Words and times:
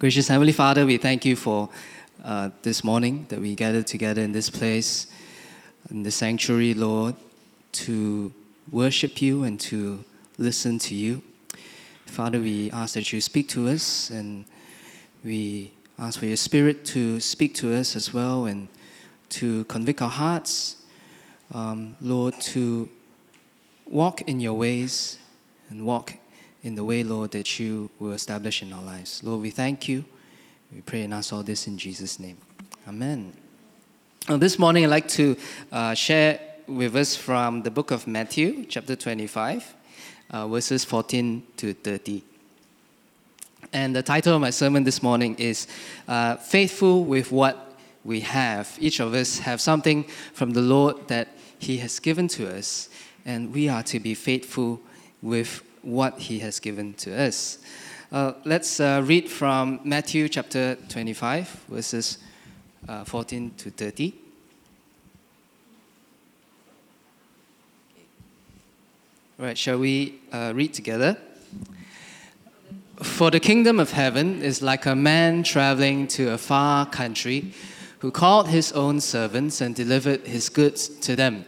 Gracious 0.00 0.28
Heavenly 0.28 0.52
Father, 0.52 0.86
we 0.86 0.96
thank 0.96 1.26
you 1.26 1.36
for 1.36 1.68
uh, 2.24 2.48
this 2.62 2.82
morning 2.82 3.26
that 3.28 3.38
we 3.38 3.54
gathered 3.54 3.86
together 3.86 4.22
in 4.22 4.32
this 4.32 4.48
place, 4.48 5.06
in 5.90 6.04
the 6.04 6.10
sanctuary, 6.10 6.72
Lord, 6.72 7.16
to 7.72 8.32
worship 8.72 9.20
you 9.20 9.44
and 9.44 9.60
to 9.60 10.02
listen 10.38 10.78
to 10.78 10.94
you. 10.94 11.20
Father, 12.06 12.40
we 12.40 12.70
ask 12.70 12.94
that 12.94 13.12
you 13.12 13.20
speak 13.20 13.50
to 13.50 13.68
us 13.68 14.08
and 14.08 14.46
we 15.22 15.70
ask 15.98 16.18
for 16.18 16.24
your 16.24 16.38
spirit 16.38 16.86
to 16.86 17.20
speak 17.20 17.54
to 17.56 17.74
us 17.74 17.94
as 17.94 18.14
well 18.14 18.46
and 18.46 18.68
to 19.28 19.64
convict 19.64 20.00
our 20.00 20.08
hearts, 20.08 20.76
um, 21.52 21.94
Lord, 22.00 22.40
to 22.40 22.88
walk 23.84 24.22
in 24.22 24.40
your 24.40 24.54
ways 24.54 25.18
and 25.68 25.84
walk 25.84 26.14
in 26.62 26.74
the 26.74 26.84
way, 26.84 27.02
Lord, 27.02 27.30
that 27.32 27.58
you 27.58 27.90
will 27.98 28.12
establish 28.12 28.62
in 28.62 28.72
our 28.72 28.82
lives. 28.82 29.22
Lord, 29.24 29.40
we 29.40 29.50
thank 29.50 29.88
you. 29.88 30.04
We 30.72 30.82
pray 30.82 31.02
and 31.02 31.14
ask 31.14 31.32
all 31.32 31.42
this 31.42 31.66
in 31.66 31.78
Jesus' 31.78 32.20
name. 32.20 32.36
Amen. 32.86 33.32
Well, 34.28 34.38
this 34.38 34.58
morning, 34.58 34.84
I'd 34.84 34.90
like 34.90 35.08
to 35.08 35.36
uh, 35.72 35.94
share 35.94 36.38
with 36.66 36.94
us 36.94 37.16
from 37.16 37.62
the 37.62 37.70
book 37.70 37.90
of 37.90 38.06
Matthew, 38.06 38.66
chapter 38.66 38.94
25, 38.94 39.74
uh, 40.30 40.46
verses 40.48 40.84
14 40.84 41.42
to 41.56 41.74
30. 41.74 42.22
And 43.72 43.96
the 43.96 44.02
title 44.02 44.34
of 44.34 44.40
my 44.40 44.50
sermon 44.50 44.84
this 44.84 45.02
morning 45.02 45.36
is 45.36 45.66
uh, 46.06 46.36
Faithful 46.36 47.04
with 47.04 47.32
What 47.32 47.78
We 48.04 48.20
Have. 48.20 48.76
Each 48.80 49.00
of 49.00 49.14
us 49.14 49.38
have 49.40 49.60
something 49.60 50.04
from 50.32 50.52
the 50.52 50.62
Lord 50.62 51.08
that 51.08 51.28
He 51.58 51.78
has 51.78 51.98
given 51.98 52.28
to 52.28 52.54
us, 52.54 52.88
and 53.24 53.52
we 53.52 53.68
are 53.68 53.82
to 53.84 53.98
be 53.98 54.14
faithful 54.14 54.80
with 55.22 55.62
what 55.82 56.18
He 56.18 56.38
has 56.40 56.60
given 56.60 56.94
to 56.94 57.16
us. 57.16 57.58
Uh, 58.12 58.32
let's 58.44 58.80
uh, 58.80 59.02
read 59.04 59.30
from 59.30 59.80
Matthew 59.84 60.28
chapter 60.28 60.76
25, 60.88 61.48
verses 61.68 62.18
uh, 62.88 63.04
14 63.04 63.52
to 63.56 63.70
30. 63.70 64.14
All 69.38 69.46
right, 69.46 69.56
shall 69.56 69.78
we 69.78 70.20
uh, 70.32 70.52
read 70.54 70.74
together? 70.74 71.16
For 73.02 73.30
the 73.30 73.40
kingdom 73.40 73.80
of 73.80 73.92
heaven 73.92 74.42
is 74.42 74.60
like 74.60 74.84
a 74.84 74.94
man 74.94 75.42
traveling 75.42 76.06
to 76.08 76.32
a 76.32 76.38
far 76.38 76.84
country 76.84 77.54
who 78.00 78.10
called 78.10 78.48
his 78.48 78.72
own 78.72 79.00
servants 79.00 79.60
and 79.60 79.74
delivered 79.74 80.26
his 80.26 80.48
goods 80.48 80.88
to 80.88 81.16
them. 81.16 81.46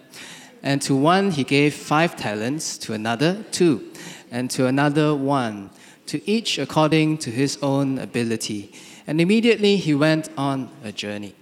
And 0.63 0.81
to 0.83 0.95
one 0.95 1.33
he 1.33 1.45
gave 1.45 1.75
five 1.75 2.17
talents, 2.17 2.79
to 2.79 2.93
another 2.93 3.45
two 3.51 3.91
and 4.31 4.51
to 4.51 4.67
another 4.67 5.15
one, 5.15 5.71
to 6.07 6.29
each 6.29 6.59
according 6.59 7.19
to 7.19 7.31
his 7.31 7.59
own 7.63 7.99
ability. 7.99 8.73
And 9.07 9.21
immediately 9.21 9.77
he 9.77 9.95
went 9.95 10.31
on 10.37 10.71
a 10.83 10.93
journey. 10.93 11.35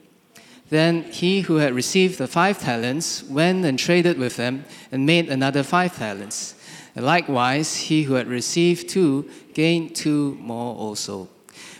Then 0.70 1.02
he 1.04 1.42
who 1.42 1.56
had 1.56 1.74
received 1.74 2.18
the 2.18 2.26
five 2.26 2.58
talents 2.58 3.22
went 3.24 3.64
and 3.64 3.78
traded 3.78 4.18
with 4.18 4.36
them 4.36 4.64
and 4.90 5.06
made 5.06 5.28
another 5.28 5.62
five 5.62 5.96
talents. 5.96 6.54
And 6.96 7.04
likewise, 7.04 7.76
he 7.76 8.04
who 8.04 8.14
had 8.14 8.26
received 8.26 8.88
two 8.88 9.28
gained 9.54 9.94
two 9.94 10.36
more 10.40 10.74
also. 10.74 11.28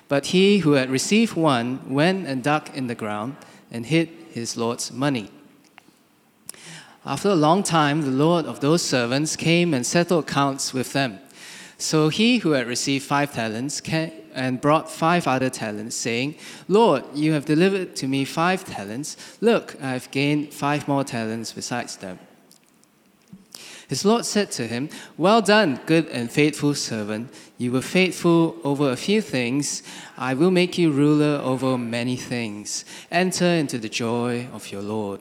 But 0.08 0.26
he 0.26 0.58
who 0.58 0.72
had 0.72 0.90
received 0.90 1.36
one 1.36 1.88
went 1.88 2.26
and 2.26 2.42
dug 2.42 2.70
in 2.74 2.88
the 2.88 2.94
ground 2.94 3.36
and 3.70 3.86
hid 3.86 4.08
his 4.32 4.56
Lord's 4.56 4.92
money. 4.92 5.30
After 7.04 7.30
a 7.30 7.34
long 7.34 7.62
time, 7.62 8.02
the 8.02 8.10
Lord 8.10 8.44
of 8.44 8.60
those 8.60 8.82
servants 8.82 9.34
came 9.34 9.72
and 9.72 9.86
settled 9.86 10.24
accounts 10.24 10.74
with 10.74 10.92
them. 10.92 11.18
So 11.78 12.10
he 12.10 12.38
who 12.38 12.50
had 12.50 12.66
received 12.66 13.04
five 13.04 13.32
talents 13.32 13.80
came 13.80 14.12
and 14.34 14.60
brought 14.60 14.90
five 14.90 15.26
other 15.26 15.48
talents, 15.48 15.96
saying, 15.96 16.36
Lord, 16.68 17.04
you 17.14 17.32
have 17.32 17.46
delivered 17.46 17.96
to 17.96 18.06
me 18.06 18.24
five 18.24 18.64
talents. 18.64 19.16
Look, 19.40 19.76
I 19.82 19.92
have 19.92 20.10
gained 20.10 20.52
five 20.52 20.86
more 20.86 21.02
talents 21.02 21.52
besides 21.52 21.96
them. 21.96 22.18
His 23.88 24.04
Lord 24.04 24.24
said 24.24 24.52
to 24.52 24.68
him, 24.68 24.88
Well 25.16 25.42
done, 25.42 25.80
good 25.86 26.06
and 26.08 26.30
faithful 26.30 26.74
servant. 26.74 27.32
You 27.58 27.72
were 27.72 27.82
faithful 27.82 28.56
over 28.62 28.90
a 28.90 28.96
few 28.96 29.20
things. 29.20 29.82
I 30.16 30.34
will 30.34 30.52
make 30.52 30.78
you 30.78 30.92
ruler 30.92 31.40
over 31.42 31.76
many 31.76 32.16
things. 32.16 32.84
Enter 33.10 33.46
into 33.46 33.78
the 33.78 33.88
joy 33.88 34.46
of 34.52 34.70
your 34.70 34.82
Lord. 34.82 35.20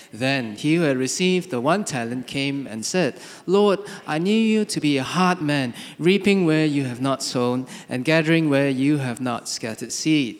Then 0.13 0.55
he 0.55 0.75
who 0.75 0.81
had 0.83 0.97
received 0.97 1.49
the 1.49 1.61
one 1.61 1.85
talent 1.85 2.27
came 2.27 2.67
and 2.67 2.85
said, 2.85 3.19
Lord, 3.45 3.79
I 4.05 4.17
knew 4.17 4.35
you 4.35 4.65
to 4.65 4.81
be 4.81 4.97
a 4.97 5.03
hard 5.03 5.41
man, 5.41 5.73
reaping 5.97 6.45
where 6.45 6.65
you 6.65 6.83
have 6.83 7.01
not 7.01 7.23
sown, 7.23 7.65
and 7.87 8.03
gathering 8.03 8.49
where 8.49 8.69
you 8.69 8.97
have 8.97 9.21
not 9.21 9.47
scattered 9.47 9.93
seed. 9.93 10.37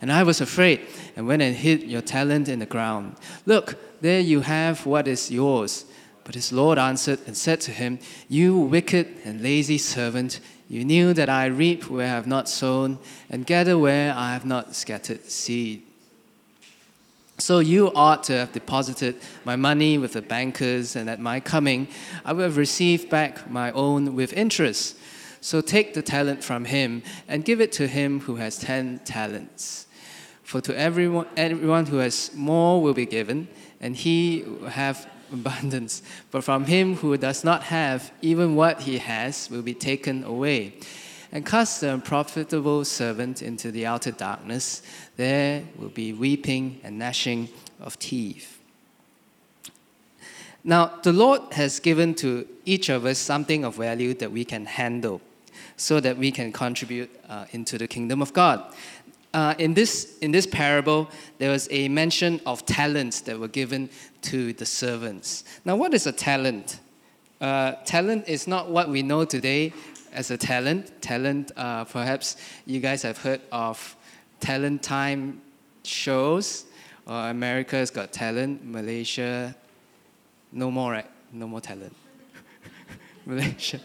And 0.00 0.12
I 0.12 0.22
was 0.22 0.40
afraid, 0.40 0.86
and 1.16 1.26
went 1.26 1.42
and 1.42 1.56
hid 1.56 1.82
your 1.82 2.02
talent 2.02 2.48
in 2.48 2.60
the 2.60 2.66
ground. 2.66 3.16
Look, 3.46 3.76
there 4.00 4.20
you 4.20 4.40
have 4.40 4.86
what 4.86 5.08
is 5.08 5.30
yours. 5.30 5.84
But 6.22 6.36
his 6.36 6.52
Lord 6.52 6.78
answered 6.78 7.20
and 7.26 7.36
said 7.36 7.60
to 7.62 7.72
him, 7.72 7.98
You 8.28 8.56
wicked 8.56 9.08
and 9.24 9.40
lazy 9.40 9.78
servant, 9.78 10.40
you 10.68 10.84
knew 10.84 11.14
that 11.14 11.30
I 11.30 11.46
reap 11.46 11.88
where 11.88 12.06
I 12.06 12.10
have 12.10 12.26
not 12.26 12.48
sown, 12.48 12.98
and 13.30 13.46
gather 13.46 13.78
where 13.78 14.14
I 14.14 14.34
have 14.34 14.44
not 14.44 14.76
scattered 14.76 15.24
seed. 15.24 15.87
So 17.40 17.60
you 17.60 17.92
ought 17.94 18.24
to 18.24 18.32
have 18.32 18.52
deposited 18.52 19.14
my 19.44 19.54
money 19.54 19.96
with 19.96 20.14
the 20.14 20.22
bankers, 20.22 20.96
and 20.96 21.08
at 21.08 21.20
my 21.20 21.38
coming, 21.38 21.86
I 22.24 22.32
will 22.32 22.42
have 22.42 22.56
received 22.56 23.08
back 23.10 23.48
my 23.48 23.70
own 23.72 24.16
with 24.16 24.32
interest. 24.32 24.96
So 25.40 25.60
take 25.60 25.94
the 25.94 26.02
talent 26.02 26.42
from 26.42 26.64
him 26.64 27.04
and 27.28 27.44
give 27.44 27.60
it 27.60 27.70
to 27.72 27.86
him 27.86 28.20
who 28.20 28.36
has 28.36 28.58
ten 28.58 28.98
talents. 29.04 29.86
For 30.42 30.60
to 30.62 30.76
everyone, 30.76 31.26
everyone 31.36 31.86
who 31.86 31.98
has 31.98 32.32
more 32.34 32.82
will 32.82 32.94
be 32.94 33.06
given, 33.06 33.46
and 33.80 33.94
he 33.94 34.42
will 34.44 34.70
have 34.70 35.08
abundance. 35.32 36.02
But 36.32 36.42
from 36.42 36.64
him 36.64 36.96
who 36.96 37.16
does 37.16 37.44
not 37.44 37.62
have, 37.64 38.10
even 38.20 38.56
what 38.56 38.80
he 38.80 38.98
has 38.98 39.48
will 39.48 39.62
be 39.62 39.74
taken 39.74 40.24
away 40.24 40.74
and 41.32 41.44
cast 41.44 41.80
the 41.80 41.92
unprofitable 41.92 42.84
servant 42.84 43.42
into 43.42 43.70
the 43.70 43.86
outer 43.86 44.10
darkness. 44.10 44.82
There 45.16 45.64
will 45.78 45.90
be 45.90 46.12
weeping 46.12 46.80
and 46.82 46.98
gnashing 46.98 47.48
of 47.80 47.98
teeth. 47.98 48.58
Now, 50.64 50.92
the 51.02 51.12
Lord 51.12 51.52
has 51.52 51.80
given 51.80 52.14
to 52.16 52.46
each 52.64 52.88
of 52.88 53.04
us 53.04 53.18
something 53.18 53.64
of 53.64 53.76
value 53.76 54.14
that 54.14 54.32
we 54.32 54.44
can 54.44 54.66
handle 54.66 55.20
so 55.76 56.00
that 56.00 56.16
we 56.16 56.30
can 56.30 56.52
contribute 56.52 57.10
uh, 57.28 57.46
into 57.52 57.78
the 57.78 57.86
kingdom 57.86 58.20
of 58.20 58.32
God. 58.32 58.64
Uh, 59.32 59.54
in, 59.58 59.74
this, 59.74 60.18
in 60.18 60.32
this 60.32 60.46
parable, 60.46 61.08
there 61.38 61.50
was 61.50 61.68
a 61.70 61.88
mention 61.88 62.40
of 62.46 62.64
talents 62.66 63.20
that 63.22 63.38
were 63.38 63.48
given 63.48 63.88
to 64.22 64.52
the 64.54 64.66
servants. 64.66 65.44
Now, 65.64 65.76
what 65.76 65.94
is 65.94 66.06
a 66.06 66.12
talent? 66.12 66.80
Uh, 67.40 67.72
talent 67.84 68.26
is 68.26 68.48
not 68.48 68.68
what 68.68 68.88
we 68.88 69.02
know 69.02 69.24
today 69.24 69.72
as 70.18 70.32
a 70.32 70.36
talent. 70.36 71.00
Talent, 71.00 71.52
uh, 71.56 71.84
perhaps 71.84 72.36
you 72.66 72.80
guys 72.80 73.02
have 73.02 73.18
heard 73.18 73.40
of 73.52 73.96
talent 74.40 74.82
time 74.82 75.40
shows, 75.84 76.64
or 77.06 77.30
America's 77.30 77.90
Got 77.90 78.12
Talent, 78.12 78.66
Malaysia, 78.66 79.54
no 80.50 80.70
more, 80.72 80.90
right? 80.92 81.10
No 81.32 81.46
more 81.46 81.60
talent. 81.60 81.94
Malaysia, 83.26 83.80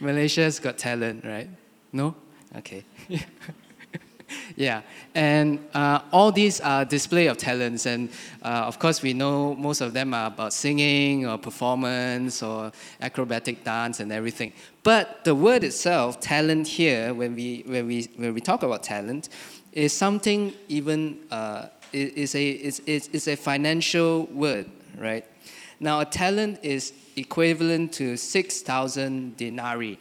Malaysia's 0.00 0.58
Got 0.58 0.78
Talent, 0.78 1.22
right? 1.22 1.50
No? 1.92 2.16
Okay. 2.56 2.82
yeah, 4.56 4.82
and 5.14 5.58
uh, 5.74 6.00
all 6.12 6.30
these 6.30 6.60
are 6.60 6.84
display 6.84 7.26
of 7.26 7.36
talents, 7.38 7.86
and 7.86 8.08
uh, 8.42 8.64
of 8.66 8.78
course 8.78 9.02
we 9.02 9.12
know 9.12 9.54
most 9.56 9.80
of 9.80 9.92
them 9.92 10.14
are 10.14 10.28
about 10.28 10.52
singing 10.52 11.26
or 11.26 11.38
performance 11.38 12.42
or 12.42 12.70
acrobatic 13.00 13.64
dance 13.64 13.98
and 13.98 14.12
everything. 14.12 14.52
But 14.84 15.24
the 15.24 15.34
word 15.34 15.64
itself, 15.64 16.20
talent 16.20 16.68
here, 16.68 17.12
when 17.14 17.34
we 17.34 17.64
when 17.66 17.88
we 17.88 18.08
when 18.16 18.32
we 18.32 18.40
talk 18.40 18.62
about 18.62 18.84
talent, 18.84 19.28
is 19.72 19.92
something 19.92 20.52
even 20.68 21.18
uh, 21.32 21.66
is 21.92 22.34
a 22.36 22.48
is, 22.48 22.80
is, 22.80 23.08
is 23.08 23.26
a 23.26 23.36
financial 23.36 24.26
word, 24.26 24.70
right? 24.98 25.24
Now 25.80 26.00
a 26.00 26.04
talent 26.04 26.60
is 26.62 26.92
equivalent 27.16 27.92
to 27.94 28.16
six 28.16 28.62
thousand 28.62 29.36
denarii. 29.36 29.98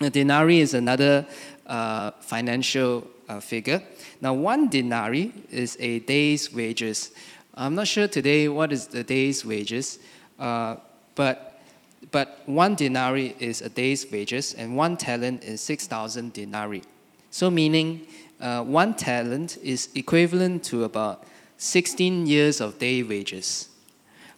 A 0.00 0.08
denarii 0.08 0.60
is 0.60 0.72
another 0.72 1.26
uh, 1.66 2.12
financial 2.20 3.06
uh, 3.28 3.40
figure. 3.40 3.82
Now, 4.20 4.34
one 4.34 4.68
denarii 4.68 5.32
is 5.50 5.76
a 5.80 6.00
day's 6.00 6.52
wages. 6.52 7.12
I'm 7.54 7.74
not 7.74 7.86
sure 7.86 8.08
today 8.08 8.48
what 8.48 8.72
is 8.72 8.86
the 8.86 9.02
day's 9.02 9.44
wages, 9.44 9.98
uh, 10.38 10.76
but 11.14 12.40
one 12.46 12.74
denarii 12.74 13.34
is 13.38 13.62
a 13.62 13.68
day's 13.68 14.10
wages, 14.10 14.54
and 14.54 14.76
one 14.76 14.96
talent 14.96 15.44
is 15.44 15.60
6,000 15.60 16.32
denarii. 16.32 16.82
So, 17.30 17.50
meaning 17.50 18.06
uh, 18.40 18.62
one 18.62 18.94
talent 18.94 19.58
is 19.62 19.88
equivalent 19.94 20.64
to 20.64 20.84
about 20.84 21.24
16 21.58 22.26
years 22.26 22.60
of 22.60 22.78
day 22.78 23.02
wages, 23.02 23.68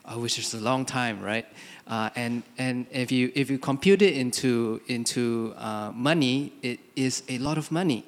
uh, 0.04 0.14
which 0.14 0.38
is 0.38 0.54
a 0.54 0.60
long 0.60 0.84
time, 0.84 1.20
right? 1.20 1.46
Uh, 1.86 2.10
and 2.16 2.42
and 2.58 2.86
if 2.90 3.10
you 3.10 3.32
if 3.34 3.50
you 3.50 3.58
compute 3.58 4.02
it 4.02 4.14
into 4.14 4.80
into 4.88 5.54
uh, 5.56 5.90
money, 5.94 6.52
it 6.62 6.78
is 6.96 7.22
a 7.28 7.38
lot 7.38 7.56
of 7.56 7.72
money, 7.72 8.04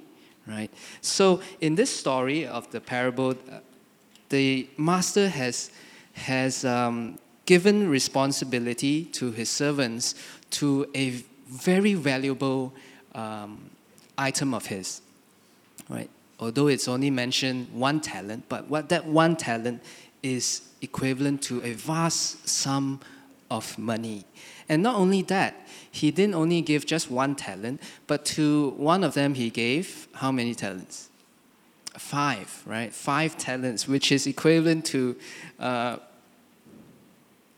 right? 0.50 0.70
So 1.00 1.40
in 1.60 1.74
this 1.74 1.94
story 1.94 2.46
of 2.46 2.70
the 2.70 2.80
parable, 2.80 3.30
uh, 3.30 3.60
the 4.28 4.68
master 4.76 5.28
has 5.28 5.70
has 6.14 6.64
um, 6.64 7.18
given 7.46 7.88
responsibility 7.88 9.04
to 9.04 9.30
his 9.32 9.48
servants 9.48 10.14
to 10.50 10.86
a 10.94 11.10
very 11.48 11.94
valuable 11.94 12.72
um, 13.14 13.70
item 14.18 14.54
of 14.54 14.66
his, 14.66 15.00
right? 15.88 16.10
Although 16.38 16.68
it's 16.68 16.88
only 16.88 17.10
mentioned 17.10 17.68
one 17.72 18.00
talent, 18.00 18.44
but 18.48 18.68
what 18.68 18.88
that 18.88 19.06
one 19.06 19.36
talent 19.36 19.82
is 20.22 20.62
equivalent 20.82 21.42
to 21.42 21.62
a 21.62 21.72
vast 21.72 22.48
sum 22.48 23.00
of 23.50 23.78
money. 23.78 24.24
And 24.68 24.82
not 24.82 24.96
only 24.96 25.22
that, 25.22 25.66
he 25.90 26.10
didn't 26.10 26.34
only 26.34 26.62
give 26.62 26.86
just 26.86 27.10
one 27.10 27.34
talent, 27.34 27.82
but 28.06 28.24
to 28.36 28.70
one 28.76 29.02
of 29.02 29.14
them 29.14 29.34
he 29.34 29.50
gave 29.50 30.08
how 30.14 30.30
many 30.30 30.54
talents? 30.54 31.08
Five, 31.98 32.62
right? 32.66 32.92
Five 32.92 33.36
talents, 33.36 33.88
which 33.88 34.12
is 34.12 34.26
equivalent 34.26 34.84
to 34.86 35.16
uh, 35.58 35.96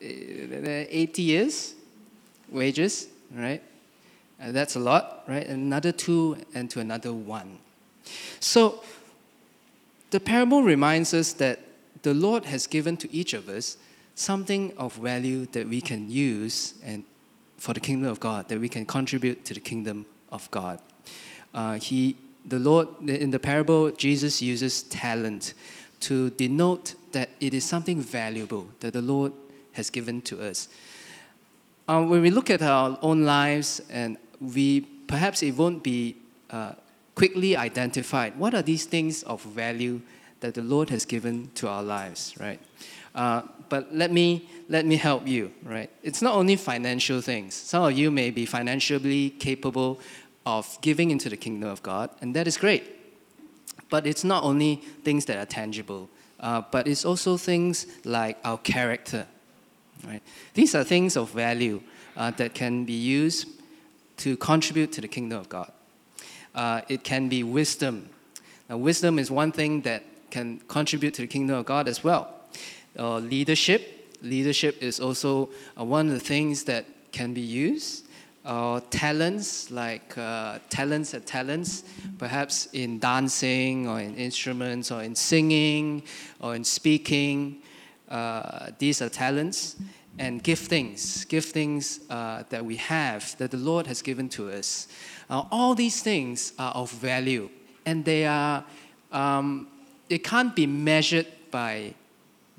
80 0.00 1.22
years 1.22 1.74
wages, 2.48 3.08
right? 3.34 3.62
Uh, 4.40 4.52
that's 4.52 4.76
a 4.76 4.80
lot, 4.80 5.24
right? 5.26 5.46
Another 5.46 5.92
two 5.92 6.36
and 6.54 6.70
to 6.70 6.80
another 6.80 7.12
one. 7.12 7.58
So 8.40 8.82
the 10.10 10.20
parable 10.20 10.62
reminds 10.62 11.14
us 11.14 11.32
that 11.34 11.60
the 12.02 12.14
Lord 12.14 12.46
has 12.46 12.66
given 12.66 12.96
to 12.98 13.12
each 13.14 13.32
of 13.32 13.48
us 13.48 13.76
something 14.14 14.72
of 14.76 14.94
value 14.94 15.46
that 15.46 15.68
we 15.68 15.80
can 15.80 16.10
use 16.10 16.74
and 16.84 17.04
for 17.56 17.72
the 17.72 17.80
kingdom 17.80 18.10
of 18.10 18.18
God, 18.18 18.48
that 18.48 18.58
we 18.58 18.68
can 18.68 18.84
contribute 18.84 19.44
to 19.44 19.54
the 19.54 19.60
kingdom 19.60 20.04
of 20.32 20.50
God. 20.50 20.80
Uh, 21.54 21.74
he, 21.74 22.16
the 22.44 22.58
Lord, 22.58 22.88
in 23.08 23.30
the 23.30 23.38
parable, 23.38 23.90
Jesus 23.92 24.42
uses 24.42 24.82
talent 24.82 25.54
to 26.00 26.30
denote 26.30 26.94
that 27.12 27.30
it 27.40 27.54
is 27.54 27.64
something 27.64 28.00
valuable 28.00 28.66
that 28.80 28.92
the 28.92 29.02
Lord 29.02 29.32
has 29.72 29.90
given 29.90 30.20
to 30.22 30.42
us. 30.42 30.68
Uh, 31.88 32.02
when 32.04 32.22
we 32.22 32.30
look 32.30 32.50
at 32.50 32.62
our 32.62 32.98
own 33.02 33.24
lives, 33.24 33.80
and 33.90 34.16
we 34.40 34.80
perhaps 35.06 35.42
it 35.42 35.52
won't 35.56 35.82
be 35.82 36.16
uh, 36.50 36.72
quickly 37.14 37.56
identified. 37.56 38.36
What 38.36 38.54
are 38.54 38.62
these 38.62 38.86
things 38.86 39.22
of 39.24 39.42
value 39.42 40.00
that 40.40 40.54
the 40.54 40.62
Lord 40.62 40.90
has 40.90 41.04
given 41.04 41.50
to 41.54 41.68
our 41.68 41.82
lives, 41.82 42.34
right? 42.40 42.60
Uh, 43.14 43.42
but 43.72 43.90
let 43.90 44.12
me 44.12 44.46
let 44.68 44.84
me 44.84 44.96
help 44.96 45.26
you, 45.26 45.50
right? 45.62 45.88
It's 46.02 46.20
not 46.20 46.34
only 46.34 46.56
financial 46.56 47.22
things. 47.22 47.54
Some 47.54 47.84
of 47.84 47.92
you 47.92 48.10
may 48.10 48.30
be 48.30 48.44
financially 48.44 49.30
capable 49.30 49.98
of 50.44 50.78
giving 50.82 51.10
into 51.10 51.30
the 51.30 51.38
kingdom 51.38 51.70
of 51.70 51.82
God, 51.82 52.10
and 52.20 52.36
that 52.36 52.46
is 52.46 52.58
great. 52.58 52.84
But 53.88 54.06
it's 54.06 54.24
not 54.24 54.44
only 54.44 54.76
things 55.04 55.24
that 55.24 55.38
are 55.38 55.46
tangible, 55.46 56.10
uh, 56.40 56.60
but 56.70 56.86
it's 56.86 57.06
also 57.06 57.38
things 57.38 57.86
like 58.04 58.36
our 58.44 58.58
character, 58.58 59.26
right? 60.06 60.22
These 60.52 60.74
are 60.74 60.84
things 60.84 61.16
of 61.16 61.30
value 61.30 61.80
uh, 62.14 62.30
that 62.32 62.52
can 62.52 62.84
be 62.84 62.98
used 63.20 63.46
to 64.18 64.36
contribute 64.36 64.92
to 64.92 65.00
the 65.00 65.08
kingdom 65.08 65.40
of 65.40 65.48
God. 65.48 65.72
Uh, 66.54 66.82
it 66.90 67.04
can 67.04 67.30
be 67.30 67.42
wisdom. 67.42 68.10
Now, 68.68 68.76
wisdom 68.76 69.18
is 69.18 69.30
one 69.30 69.50
thing 69.50 69.80
that 69.82 70.02
can 70.30 70.60
contribute 70.68 71.14
to 71.14 71.22
the 71.22 71.28
kingdom 71.28 71.56
of 71.56 71.64
God 71.64 71.88
as 71.88 72.04
well 72.04 72.41
uh, 72.98 73.18
leadership. 73.18 74.16
Leadership 74.22 74.82
is 74.82 75.00
also 75.00 75.50
uh, 75.78 75.84
one 75.84 76.06
of 76.06 76.12
the 76.12 76.20
things 76.20 76.64
that 76.64 76.84
can 77.12 77.34
be 77.34 77.40
used. 77.40 78.06
Uh, 78.44 78.80
talents, 78.90 79.70
like 79.70 80.18
uh, 80.18 80.58
talents 80.68 81.14
and 81.14 81.24
talents, 81.24 81.84
perhaps 82.18 82.66
in 82.72 82.98
dancing 82.98 83.86
or 83.86 84.00
in 84.00 84.16
instruments 84.16 84.90
or 84.90 85.02
in 85.02 85.14
singing 85.14 86.02
or 86.40 86.56
in 86.56 86.64
speaking. 86.64 87.62
Uh, 88.08 88.70
these 88.78 89.00
are 89.00 89.08
talents 89.08 89.76
and 90.18 90.42
giftings, 90.42 91.24
giftings 91.26 92.00
uh, 92.10 92.42
that 92.48 92.64
we 92.64 92.76
have 92.76 93.36
that 93.38 93.50
the 93.50 93.56
Lord 93.56 93.86
has 93.86 94.02
given 94.02 94.28
to 94.30 94.50
us. 94.50 94.88
all 95.30 95.74
these 95.74 96.02
things 96.02 96.52
are 96.58 96.72
of 96.74 96.90
value, 96.90 97.48
and 97.86 98.04
they 98.04 98.26
are. 98.26 98.64
Um, 99.12 99.68
it 100.08 100.24
can't 100.24 100.54
be 100.54 100.66
measured 100.66 101.26
by 101.50 101.94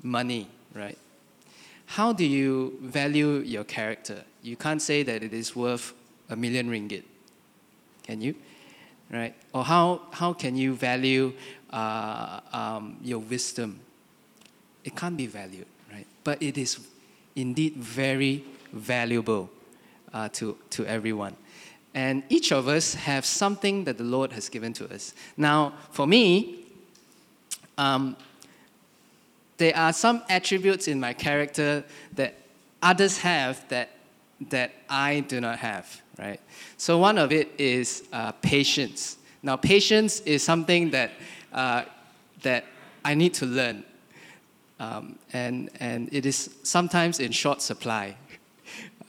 money, 0.04 0.48
right? 0.74 0.98
How 1.86 2.12
do 2.12 2.24
you 2.24 2.78
value 2.82 3.38
your 3.38 3.64
character? 3.64 4.22
You 4.42 4.56
can't 4.56 4.80
say 4.80 5.02
that 5.02 5.22
it 5.22 5.32
is 5.32 5.56
worth 5.56 5.92
a 6.30 6.36
million 6.36 6.70
ringgit. 6.70 7.02
Can 8.04 8.20
you? 8.20 8.34
Right? 9.10 9.34
Or 9.52 9.64
how, 9.64 10.02
how 10.12 10.32
can 10.32 10.56
you 10.56 10.74
value 10.74 11.32
uh, 11.70 12.40
um, 12.52 12.98
your 13.02 13.18
wisdom? 13.18 13.80
It 14.84 14.94
can't 14.94 15.16
be 15.16 15.26
valued, 15.26 15.66
right? 15.92 16.06
But 16.22 16.42
it 16.42 16.58
is 16.58 16.78
indeed 17.36 17.76
very 17.76 18.44
valuable 18.72 19.50
uh, 20.12 20.28
to, 20.30 20.56
to 20.70 20.86
everyone. 20.86 21.36
And 21.94 22.24
each 22.28 22.50
of 22.50 22.66
us 22.66 22.94
have 22.94 23.24
something 23.24 23.84
that 23.84 23.98
the 23.98 24.04
Lord 24.04 24.32
has 24.32 24.48
given 24.48 24.72
to 24.74 24.92
us. 24.92 25.14
Now, 25.36 25.74
for 25.90 26.06
me, 26.06 26.64
um, 27.78 28.16
there 29.64 29.76
are 29.78 29.94
some 29.94 30.22
attributes 30.28 30.88
in 30.88 31.00
my 31.00 31.14
character 31.14 31.82
that 32.16 32.34
others 32.82 33.16
have 33.16 33.66
that, 33.70 33.88
that 34.50 34.72
I 34.90 35.20
do 35.20 35.40
not 35.40 35.58
have, 35.58 36.02
right? 36.18 36.38
So 36.76 36.98
one 36.98 37.16
of 37.16 37.32
it 37.32 37.48
is 37.56 38.02
uh, 38.12 38.32
patience. 38.32 39.16
Now, 39.42 39.56
patience 39.56 40.20
is 40.20 40.42
something 40.42 40.90
that, 40.90 41.12
uh, 41.50 41.84
that 42.42 42.66
I 43.06 43.14
need 43.14 43.32
to 43.40 43.46
learn. 43.46 43.84
Um, 44.78 45.18
and, 45.32 45.70
and 45.80 46.12
it 46.12 46.26
is 46.26 46.50
sometimes 46.62 47.18
in 47.18 47.32
short 47.32 47.62
supply. 47.62 48.16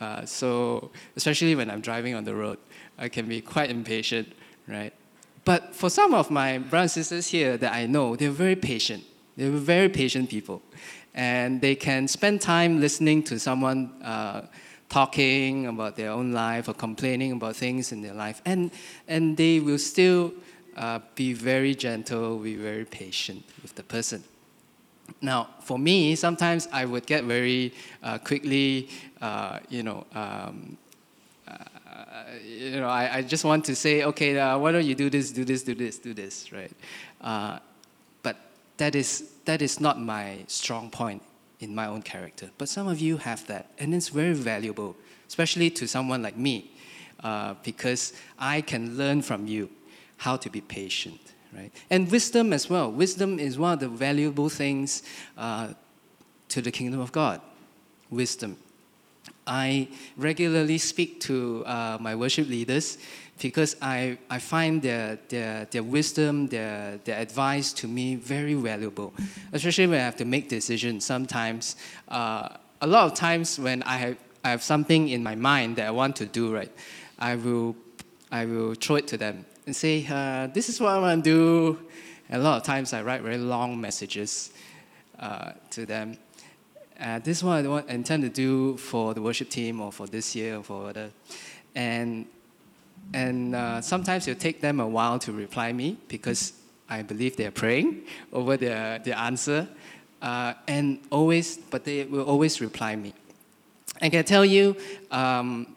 Uh, 0.02 0.26
so, 0.26 0.92
especially 1.16 1.56
when 1.56 1.72
I'm 1.72 1.80
driving 1.80 2.16
on 2.16 2.26
the 2.26 2.36
road, 2.36 2.58
I 2.98 3.08
can 3.08 3.30
be 3.30 3.40
quite 3.40 3.70
impatient, 3.70 4.28
right? 4.68 4.92
But 5.46 5.74
for 5.74 5.90
some 5.90 6.14
of 6.14 6.30
my 6.30 6.58
brothers 6.58 6.98
and 6.98 7.06
sisters 7.06 7.28
here 7.28 7.56
that 7.56 7.72
I 7.72 7.86
know, 7.86 8.18
they're 8.18 8.30
very 8.30 8.58
patient. 8.58 9.06
They're 9.38 9.52
very 9.52 9.90
patient 9.90 10.30
people. 10.30 10.62
And 11.14 11.62
they 11.62 11.76
can 11.76 12.08
spend 12.08 12.42
time 12.42 12.82
listening 12.82 13.24
to 13.24 13.40
someone 13.40 13.92
uh, 14.04 14.48
talking 14.90 15.68
about 15.68 15.96
their 15.96 16.12
own 16.12 16.32
life 16.32 16.68
or 16.68 16.74
complaining 16.74 17.32
about 17.32 17.56
things 17.56 17.92
in 17.92 18.02
their 18.02 18.14
life. 18.14 18.42
And, 18.46 18.72
and 19.08 19.38
they 19.38 19.60
will 19.60 19.80
still 19.80 20.34
uh, 20.76 21.00
be 21.16 21.34
very 21.34 21.74
gentle, 21.74 22.38
be 22.38 22.56
very 22.56 22.86
patient 22.86 23.44
with 23.62 23.76
the 23.76 23.84
person. 23.84 24.24
Now, 25.22 25.50
for 25.62 25.80
me, 25.80 26.16
sometimes 26.16 26.68
I 26.72 26.86
would 26.86 27.06
get 27.06 27.24
very 27.24 27.74
uh, 28.04 28.18
quickly, 28.18 28.90
uh, 29.22 29.60
you 29.70 29.84
know, 29.84 30.06
um, 30.14 30.78
uh, 31.48 31.54
you 32.44 32.80
know, 32.80 32.90
I, 32.90 33.18
I, 33.18 33.22
just 33.22 33.46
want 33.46 33.64
to 33.66 33.76
say, 33.76 34.04
okay, 34.04 34.38
uh, 34.38 34.58
why 34.58 34.72
don't 34.72 34.86
you 34.86 34.96
do 34.96 35.10
this, 35.10 35.32
do 35.32 35.46
this, 35.46 35.64
do 35.64 35.76
this, 35.76 36.00
do 36.00 36.14
this, 36.14 36.52
right? 36.52 36.72
That 38.78 38.96
is, 38.96 39.32
that 39.46 39.62
is 39.62 39.80
not 39.80 40.00
my 40.00 40.40
strong 40.48 40.90
point 40.90 41.22
in 41.60 41.74
my 41.74 41.88
own 41.88 42.02
character. 42.02 42.50
But 42.58 42.70
some 42.70 42.88
of 42.88 43.00
you 43.00 43.18
have 43.18 43.48
that, 43.48 43.72
and 43.80 43.94
it's 43.94 44.10
very 44.10 44.34
valuable, 44.34 44.96
especially 45.28 45.70
to 45.72 45.88
someone 45.88 46.22
like 46.22 46.38
me, 46.38 46.72
uh, 47.24 47.56
because 47.64 48.14
I 48.38 48.62
can 48.62 48.98
learn 48.98 49.22
from 49.22 49.48
you 49.48 49.70
how 50.18 50.38
to 50.38 50.50
be 50.50 50.62
patient, 50.62 51.20
right? 51.54 51.72
And 51.90 52.12
wisdom 52.12 52.54
as 52.54 52.70
well. 52.70 52.92
Wisdom 52.92 53.40
is 53.40 53.58
one 53.58 53.74
of 53.74 53.80
the 53.80 53.88
valuable 53.88 54.50
things 54.50 55.04
uh, 55.38 55.74
to 56.50 56.62
the 56.62 56.72
kingdom 56.72 57.00
of 57.00 57.12
God. 57.12 57.42
Wisdom. 58.10 58.58
I 59.48 59.88
regularly 60.18 60.78
speak 60.78 61.20
to 61.22 61.64
uh, 61.66 61.98
my 62.00 62.16
worship 62.16 62.48
leaders 62.48 62.98
because 63.42 63.76
I, 63.82 64.18
I 64.30 64.40
find 64.40 64.82
their, 64.82 65.20
their, 65.30 65.66
their 65.66 65.84
wisdom, 65.84 66.48
their, 66.48 67.00
their 67.04 67.20
advice 67.20 67.74
to 67.74 67.88
me 67.88 68.16
very 68.16 68.54
valuable, 68.54 69.14
especially 69.52 69.88
when 69.88 70.00
I 70.00 70.04
have 70.04 70.16
to 70.18 70.26
make 70.26 70.50
decisions. 70.50 71.06
Sometimes, 71.06 71.76
uh, 72.08 72.50
a 72.82 72.88
lot 72.88 73.06
of 73.06 73.14
times 73.14 73.60
when 73.60 73.84
I 73.84 73.98
have, 73.98 74.18
I 74.44 74.50
have 74.52 74.64
something 74.64 75.10
in 75.10 75.24
my 75.24 75.36
mind 75.36 75.76
that 75.78 75.88
I 75.88 75.92
want 75.92 76.16
to 76.18 76.26
do, 76.26 76.54
right, 76.54 76.72
I 77.20 77.36
will, 77.36 77.76
I 78.32 78.46
will 78.46 78.76
throw 78.76 78.98
it 78.98 79.08
to 79.08 79.18
them 79.18 79.46
and 79.66 79.76
say, 79.76 80.06
uh, 80.10 80.48
this 80.48 80.70
is 80.70 80.80
what 80.80 80.92
I 80.92 81.00
want 81.00 81.24
to 81.24 81.30
do. 81.30 81.80
And 82.30 82.42
a 82.42 82.44
lot 82.44 82.58
of 82.58 82.64
times 82.64 82.94
I 82.94 83.02
write 83.02 83.22
very 83.22 83.38
long 83.38 83.80
messages 83.80 84.52
uh, 85.20 85.52
to 85.72 85.86
them. 85.86 86.18
uh, 87.00 87.20
this 87.20 87.38
is 87.38 87.44
what 87.44 87.66
I, 87.66 87.68
want, 87.68 87.90
intend 87.90 88.24
to 88.24 88.30
do 88.30 88.78
for 88.78 89.14
the 89.14 89.22
worship 89.22 89.50
team 89.50 89.82
or 89.82 89.92
for 89.92 90.08
this 90.08 90.36
year 90.36 90.58
or 90.58 90.64
for 90.64 90.90
other. 90.90 91.12
And, 91.74 92.26
and 93.14 93.56
uh, 93.56 93.82
sometimes 93.82 94.28
it'll 94.28 94.40
take 94.40 94.62
them 94.62 94.80
a 94.80 94.88
while 94.88 95.20
to 95.20 95.32
reply 95.32 95.72
me 95.72 95.98
because 96.08 96.54
I 96.90 97.02
believe 97.02 97.38
they're 97.38 97.52
praying 97.52 98.04
over 98.34 98.58
their, 98.58 99.00
their 99.00 99.16
answer. 99.16 99.68
Uh, 100.22 100.54
and 100.68 101.00
always, 101.12 101.58
but 101.58 101.84
they 101.84 102.06
will 102.06 102.24
always 102.24 102.62
reply 102.62 102.96
me. 102.96 103.14
I 104.02 104.10
can 104.10 104.26
tell 104.26 104.44
you, 104.44 104.76
um, 105.12 105.76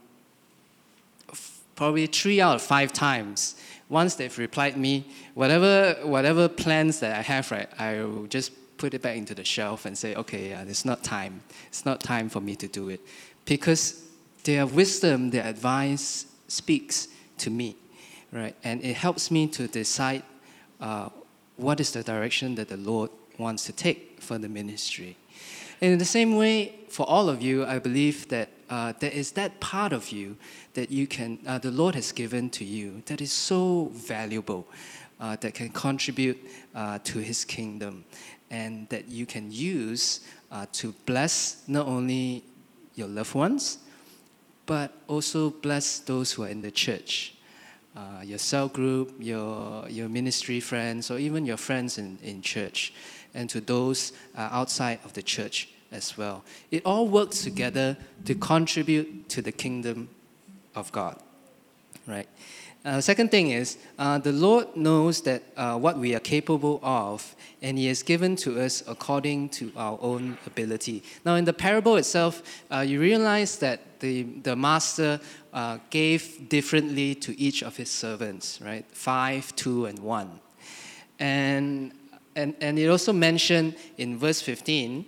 f- 1.30 1.60
probably 1.76 2.06
three 2.06 2.40
out 2.40 2.56
of 2.56 2.62
five 2.62 2.92
times, 2.92 3.56
once 3.88 4.14
they've 4.14 4.36
replied 4.38 4.76
me, 4.76 5.06
whatever 5.34 5.96
whatever 6.02 6.48
plans 6.48 7.00
that 7.00 7.18
I 7.18 7.22
have, 7.22 7.50
right, 7.50 7.68
I 7.78 8.02
will 8.02 8.26
just 8.26 8.52
put 8.76 8.94
it 8.94 9.02
back 9.02 9.16
into 9.16 9.34
the 9.34 9.44
shelf 9.44 9.86
and 9.86 9.96
say, 9.96 10.14
okay, 10.14 10.50
it's 10.68 10.84
not 10.84 11.02
time. 11.02 11.42
It's 11.68 11.84
not 11.84 12.00
time 12.00 12.28
for 12.28 12.40
me 12.40 12.54
to 12.56 12.68
do 12.68 12.88
it, 12.88 13.00
because 13.44 14.02
their 14.44 14.66
wisdom, 14.66 15.30
their 15.30 15.46
advice 15.46 16.26
speaks 16.48 17.08
to 17.38 17.50
me, 17.50 17.76
right, 18.32 18.54
and 18.64 18.84
it 18.84 18.94
helps 18.94 19.30
me 19.30 19.46
to 19.48 19.66
decide 19.68 20.22
uh, 20.80 21.08
what 21.56 21.80
is 21.80 21.92
the 21.92 22.02
direction 22.02 22.54
that 22.54 22.68
the 22.68 22.76
Lord 22.76 23.10
wants 23.38 23.64
to 23.64 23.72
take 23.72 24.20
for 24.20 24.38
the 24.38 24.48
ministry. 24.48 25.16
And 25.80 25.92
in 25.92 25.98
the 25.98 26.04
same 26.04 26.36
way, 26.36 26.74
for 26.88 27.08
all 27.08 27.28
of 27.28 27.40
you, 27.40 27.64
I 27.64 27.78
believe 27.78 28.28
that 28.28 28.48
uh, 28.68 28.92
there 28.98 29.10
is 29.10 29.32
that 29.32 29.60
part 29.60 29.92
of 29.92 30.10
you 30.10 30.36
that 30.74 30.90
you 30.90 31.06
can, 31.06 31.38
uh, 31.46 31.58
the 31.58 31.70
Lord 31.70 31.94
has 31.94 32.12
given 32.12 32.50
to 32.50 32.64
you 32.64 33.02
that 33.06 33.20
is 33.20 33.32
so 33.32 33.90
valuable, 33.94 34.66
uh, 35.20 35.36
that 35.36 35.54
can 35.54 35.70
contribute 35.70 36.38
uh, 36.74 36.98
to 37.04 37.18
His 37.18 37.44
kingdom, 37.44 38.04
and 38.50 38.88
that 38.88 39.08
you 39.08 39.26
can 39.26 39.50
use 39.50 40.20
uh, 40.50 40.66
to 40.72 40.92
bless 41.06 41.62
not 41.68 41.86
only 41.86 42.44
your 42.94 43.08
loved 43.08 43.34
ones, 43.34 43.78
but 44.68 44.92
also 45.08 45.48
bless 45.48 45.98
those 46.00 46.30
who 46.30 46.42
are 46.44 46.48
in 46.48 46.60
the 46.60 46.70
church. 46.70 47.34
Uh, 47.96 48.20
your 48.22 48.38
cell 48.38 48.68
group, 48.68 49.14
your, 49.18 49.88
your 49.88 50.10
ministry 50.10 50.60
friends, 50.60 51.10
or 51.10 51.18
even 51.18 51.46
your 51.46 51.56
friends 51.56 51.96
in, 51.96 52.18
in 52.22 52.42
church, 52.42 52.92
and 53.34 53.48
to 53.48 53.62
those 53.62 54.12
uh, 54.36 54.48
outside 54.52 55.00
of 55.04 55.14
the 55.14 55.22
church 55.22 55.70
as 55.90 56.18
well. 56.18 56.44
It 56.70 56.84
all 56.84 57.08
works 57.08 57.42
together 57.42 57.96
to 58.26 58.34
contribute 58.34 59.30
to 59.30 59.40
the 59.40 59.52
kingdom 59.52 60.10
of 60.74 60.92
God, 60.92 61.16
right? 62.06 62.28
Uh, 62.84 63.00
second 63.00 63.30
thing 63.30 63.50
is, 63.50 63.76
uh, 63.98 64.18
the 64.18 64.32
Lord 64.32 64.76
knows 64.76 65.20
that 65.22 65.42
uh, 65.56 65.76
what 65.76 65.98
we 65.98 66.14
are 66.14 66.20
capable 66.20 66.78
of, 66.82 67.34
and 67.60 67.76
He 67.76 67.86
has 67.86 68.02
given 68.02 68.36
to 68.36 68.60
us 68.60 68.84
according 68.86 69.48
to 69.50 69.72
our 69.76 69.98
own 70.00 70.38
ability. 70.46 71.02
Now, 71.24 71.34
in 71.34 71.44
the 71.44 71.52
parable 71.52 71.96
itself, 71.96 72.42
uh, 72.70 72.80
you 72.80 73.00
realize 73.00 73.58
that 73.58 74.00
the, 74.00 74.22
the 74.22 74.54
master 74.54 75.20
uh, 75.52 75.78
gave 75.90 76.48
differently 76.48 77.14
to 77.16 77.38
each 77.38 77.62
of 77.62 77.76
his 77.76 77.90
servants, 77.90 78.60
right? 78.62 78.84
Five, 78.92 79.54
two, 79.56 79.86
and 79.86 79.98
one. 79.98 80.38
And, 81.18 81.92
and, 82.36 82.54
and 82.60 82.78
it 82.78 82.88
also 82.88 83.12
mentioned 83.12 83.74
in 83.96 84.18
verse 84.18 84.40
15, 84.40 85.04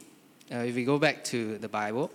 uh, 0.52 0.56
if 0.56 0.74
we 0.74 0.84
go 0.84 0.98
back 0.98 1.22
to 1.24 1.58
the 1.58 1.68
Bible, 1.68 2.10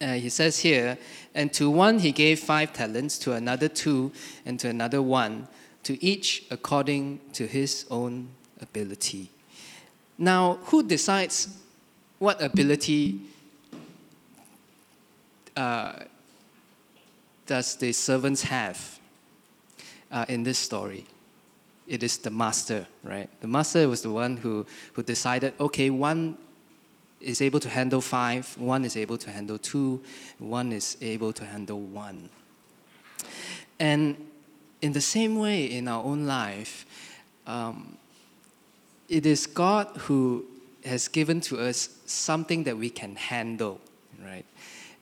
uh, 0.00 0.14
he 0.14 0.28
says 0.28 0.58
here, 0.58 0.98
and 1.34 1.52
to 1.52 1.70
one 1.70 1.98
he 1.98 2.12
gave 2.12 2.40
five 2.40 2.72
talents, 2.72 3.18
to 3.18 3.32
another 3.32 3.68
two, 3.68 4.12
and 4.44 4.58
to 4.60 4.68
another 4.68 5.00
one, 5.00 5.48
to 5.84 6.02
each 6.04 6.44
according 6.50 7.20
to 7.32 7.46
his 7.46 7.86
own 7.90 8.28
ability. 8.60 9.30
Now, 10.18 10.58
who 10.64 10.82
decides 10.82 11.48
what 12.18 12.42
ability 12.42 13.20
uh, 15.56 15.92
does 17.46 17.76
the 17.76 17.92
servants 17.92 18.42
have 18.42 18.98
uh, 20.10 20.24
in 20.28 20.42
this 20.42 20.58
story? 20.58 21.04
It 21.86 22.02
is 22.02 22.16
the 22.18 22.30
master, 22.30 22.86
right? 23.02 23.28
The 23.40 23.48
master 23.48 23.88
was 23.88 24.02
the 24.02 24.10
one 24.10 24.38
who, 24.38 24.64
who 24.94 25.02
decided, 25.02 25.52
okay, 25.60 25.90
one 25.90 26.38
is 27.24 27.40
able 27.40 27.60
to 27.60 27.68
handle 27.68 28.00
five, 28.00 28.56
one 28.58 28.84
is 28.84 28.96
able 28.96 29.16
to 29.18 29.30
handle 29.30 29.58
two, 29.58 30.02
one 30.38 30.72
is 30.72 30.96
able 31.00 31.32
to 31.32 31.44
handle 31.44 31.80
one. 31.80 32.28
And 33.80 34.16
in 34.82 34.92
the 34.92 35.00
same 35.00 35.38
way, 35.38 35.64
in 35.64 35.88
our 35.88 36.04
own 36.04 36.26
life, 36.26 36.84
um, 37.46 37.96
it 39.08 39.26
is 39.26 39.46
God 39.46 39.88
who 39.96 40.44
has 40.84 41.08
given 41.08 41.40
to 41.40 41.58
us 41.58 41.88
something 42.06 42.64
that 42.64 42.76
we 42.76 42.90
can 42.90 43.16
handle, 43.16 43.80
right? 44.22 44.44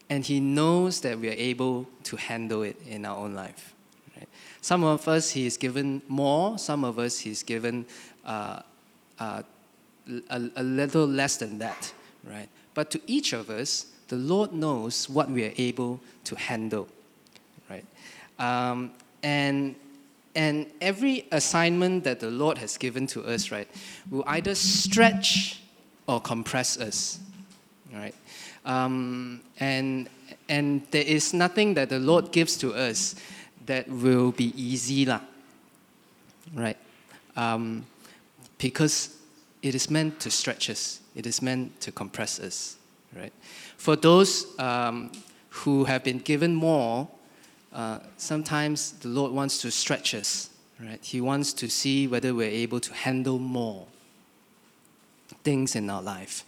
And 0.09 0.25
He 0.25 0.39
knows 0.39 1.01
that 1.01 1.19
we 1.19 1.29
are 1.29 1.37
able 1.37 1.87
to 2.03 2.15
handle 2.15 2.63
it 2.63 2.77
in 2.87 3.05
our 3.05 3.17
own 3.17 3.33
life. 3.33 3.73
Right? 4.15 4.29
Some 4.61 4.83
of 4.83 5.07
us 5.07 5.31
He's 5.31 5.57
given 5.57 6.01
more, 6.07 6.57
some 6.57 6.85
of 6.85 6.99
us 6.99 7.19
He's 7.19 7.43
given 7.43 7.85
uh, 8.25 8.61
uh, 9.19 9.43
a, 10.29 10.49
a 10.55 10.63
little 10.63 11.05
less 11.05 11.37
than 11.37 11.59
that 11.59 11.93
right? 12.23 12.49
But 12.73 12.91
to 12.91 13.01
each 13.07 13.33
of 13.33 13.49
us, 13.49 13.87
the 14.07 14.15
Lord 14.15 14.53
knows 14.53 15.09
what 15.09 15.29
we 15.29 15.45
are 15.45 15.53
able 15.57 15.99
to 16.25 16.35
handle, 16.35 16.87
right? 17.69 17.85
Um, 18.39 18.91
and 19.21 19.75
and 20.35 20.65
every 20.81 21.27
assignment 21.31 22.03
that 22.05 22.19
the 22.19 22.31
Lord 22.31 22.57
has 22.57 22.77
given 22.77 23.05
to 23.07 23.23
us, 23.23 23.51
right, 23.51 23.67
will 24.09 24.23
either 24.27 24.55
stretch 24.55 25.61
or 26.07 26.19
compress 26.19 26.79
us, 26.79 27.19
right? 27.93 28.15
Um, 28.65 29.41
and 29.59 30.09
and 30.49 30.81
there 30.91 31.03
is 31.03 31.33
nothing 31.33 31.75
that 31.75 31.89
the 31.89 31.99
Lord 31.99 32.31
gives 32.31 32.57
to 32.57 32.73
us 32.73 33.15
that 33.65 33.87
will 33.87 34.31
be 34.31 34.53
easy, 34.61 35.05
lah, 35.05 35.21
right? 36.53 36.77
Um, 37.35 37.85
because 38.57 39.15
it 39.61 39.75
is 39.75 39.89
meant 39.89 40.19
to 40.19 40.31
stretch 40.31 40.69
us. 40.69 40.99
It 41.15 41.25
is 41.27 41.41
meant 41.41 41.79
to 41.81 41.91
compress 41.91 42.39
us, 42.39 42.77
right? 43.15 43.33
For 43.77 43.95
those 43.95 44.57
um, 44.59 45.11
who 45.49 45.83
have 45.85 46.03
been 46.03 46.19
given 46.19 46.55
more, 46.55 47.07
uh, 47.71 47.99
sometimes 48.17 48.93
the 48.93 49.09
Lord 49.09 49.31
wants 49.31 49.61
to 49.61 49.71
stretch 49.71 50.13
us, 50.13 50.49
right? 50.79 51.03
He 51.03 51.21
wants 51.21 51.53
to 51.53 51.69
see 51.69 52.07
whether 52.07 52.33
we're 52.33 52.49
able 52.49 52.79
to 52.79 52.93
handle 52.93 53.39
more 53.39 53.87
things 55.43 55.75
in 55.75 55.89
our 55.89 56.01
life, 56.01 56.45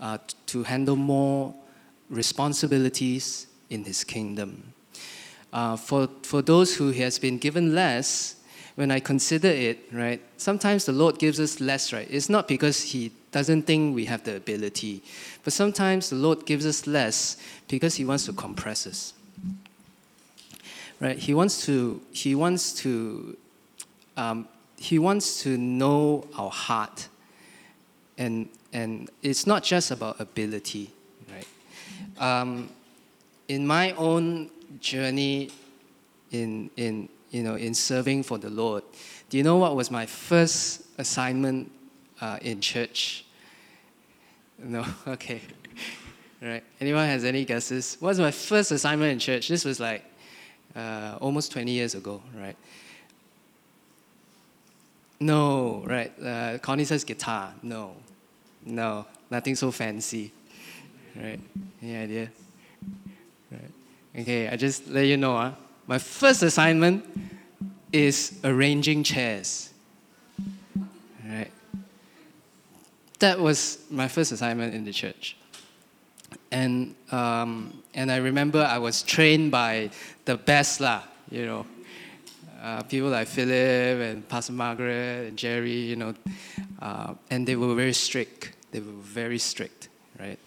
uh, 0.00 0.18
to 0.46 0.62
handle 0.64 0.96
more 0.96 1.54
responsibilities 2.10 3.46
in 3.70 3.84
His 3.84 4.04
kingdom. 4.04 4.74
Uh, 5.52 5.76
for, 5.76 6.08
for 6.22 6.42
those 6.42 6.76
who 6.76 6.90
has 6.90 7.18
been 7.18 7.38
given 7.38 7.74
less, 7.74 8.36
when 8.76 8.90
I 8.90 8.98
consider 9.00 9.48
it, 9.48 9.78
right, 9.92 10.20
sometimes 10.36 10.84
the 10.84 10.92
Lord 10.92 11.18
gives 11.18 11.38
us 11.38 11.60
less, 11.60 11.92
right? 11.92 12.08
It's 12.10 12.28
not 12.28 12.48
because 12.48 12.82
He 12.82 13.12
doesn't 13.30 13.62
think 13.62 13.94
we 13.94 14.06
have 14.06 14.24
the 14.24 14.36
ability, 14.36 15.02
but 15.44 15.52
sometimes 15.52 16.10
the 16.10 16.16
Lord 16.16 16.44
gives 16.44 16.66
us 16.66 16.86
less 16.86 17.36
because 17.68 17.94
He 17.94 18.04
wants 18.04 18.26
to 18.26 18.32
compress 18.32 18.86
us. 18.86 19.14
Right? 21.00 21.18
He 21.18 21.34
wants 21.34 21.66
to. 21.66 22.00
He 22.12 22.34
wants 22.34 22.72
to. 22.82 23.36
Um, 24.16 24.48
he 24.76 24.98
wants 24.98 25.42
to 25.42 25.56
know 25.56 26.26
our 26.36 26.50
heart, 26.50 27.08
and 28.16 28.48
and 28.72 29.10
it's 29.22 29.46
not 29.46 29.64
just 29.64 29.90
about 29.90 30.20
ability, 30.20 30.90
right? 31.32 31.46
Um, 32.18 32.70
in 33.48 33.66
my 33.66 33.92
own 33.92 34.50
journey 34.80 35.50
in 36.30 36.70
in 36.76 37.08
you 37.34 37.42
know, 37.42 37.56
in 37.56 37.74
serving 37.74 38.22
for 38.22 38.38
the 38.38 38.48
Lord. 38.48 38.84
Do 39.28 39.36
you 39.36 39.42
know 39.42 39.56
what 39.56 39.74
was 39.74 39.90
my 39.90 40.06
first 40.06 40.82
assignment 40.98 41.68
uh, 42.20 42.38
in 42.40 42.60
church? 42.60 43.24
No? 44.58 44.86
Okay. 45.08 45.40
right. 46.40 46.62
Anyone 46.80 47.06
has 47.06 47.24
any 47.24 47.44
guesses? 47.44 47.96
What 47.98 48.10
was 48.10 48.20
my 48.20 48.30
first 48.30 48.70
assignment 48.70 49.10
in 49.10 49.18
church? 49.18 49.48
This 49.48 49.64
was 49.64 49.80
like 49.80 50.04
uh, 50.76 51.18
almost 51.20 51.50
20 51.50 51.72
years 51.72 51.96
ago, 51.96 52.22
right? 52.38 52.56
No, 55.18 55.82
right. 55.86 56.12
Uh, 56.22 56.58
Connie 56.58 56.84
says 56.84 57.02
guitar. 57.02 57.52
No. 57.64 57.96
No. 58.64 59.06
Nothing 59.28 59.56
so 59.56 59.72
fancy. 59.72 60.30
Right. 61.16 61.40
Any 61.82 61.96
idea? 61.96 62.30
Right. 63.50 63.72
Okay, 64.20 64.48
I 64.48 64.56
just 64.56 64.86
let 64.86 65.02
you 65.02 65.16
know. 65.16 65.36
Huh? 65.36 65.50
My 65.86 65.98
first 65.98 66.42
assignment 66.42 67.04
is 67.92 68.40
arranging 68.42 69.04
chairs. 69.04 69.70
Right. 71.24 71.50
That 73.18 73.38
was 73.38 73.78
my 73.90 74.08
first 74.08 74.32
assignment 74.32 74.74
in 74.74 74.84
the 74.84 74.92
church. 74.92 75.36
And, 76.50 76.94
um, 77.10 77.82
and 77.94 78.10
I 78.10 78.16
remember 78.16 78.62
I 78.62 78.78
was 78.78 79.02
trained 79.02 79.50
by 79.50 79.90
the 80.24 80.36
best, 80.36 80.80
lah, 80.80 81.02
you 81.30 81.46
know. 81.46 81.66
Uh, 82.62 82.82
people 82.82 83.10
like 83.10 83.28
Philip 83.28 84.00
and 84.00 84.26
Pastor 84.26 84.54
Margaret 84.54 85.28
and 85.28 85.36
Jerry, 85.36 85.80
you 85.80 85.96
know, 85.96 86.14
uh, 86.80 87.12
and 87.30 87.46
they 87.46 87.56
were 87.56 87.74
very 87.74 87.92
strict. 87.92 88.52
They 88.70 88.80
were 88.80 88.92
very 89.02 89.38
strict, 89.38 89.90
right? 90.18 90.38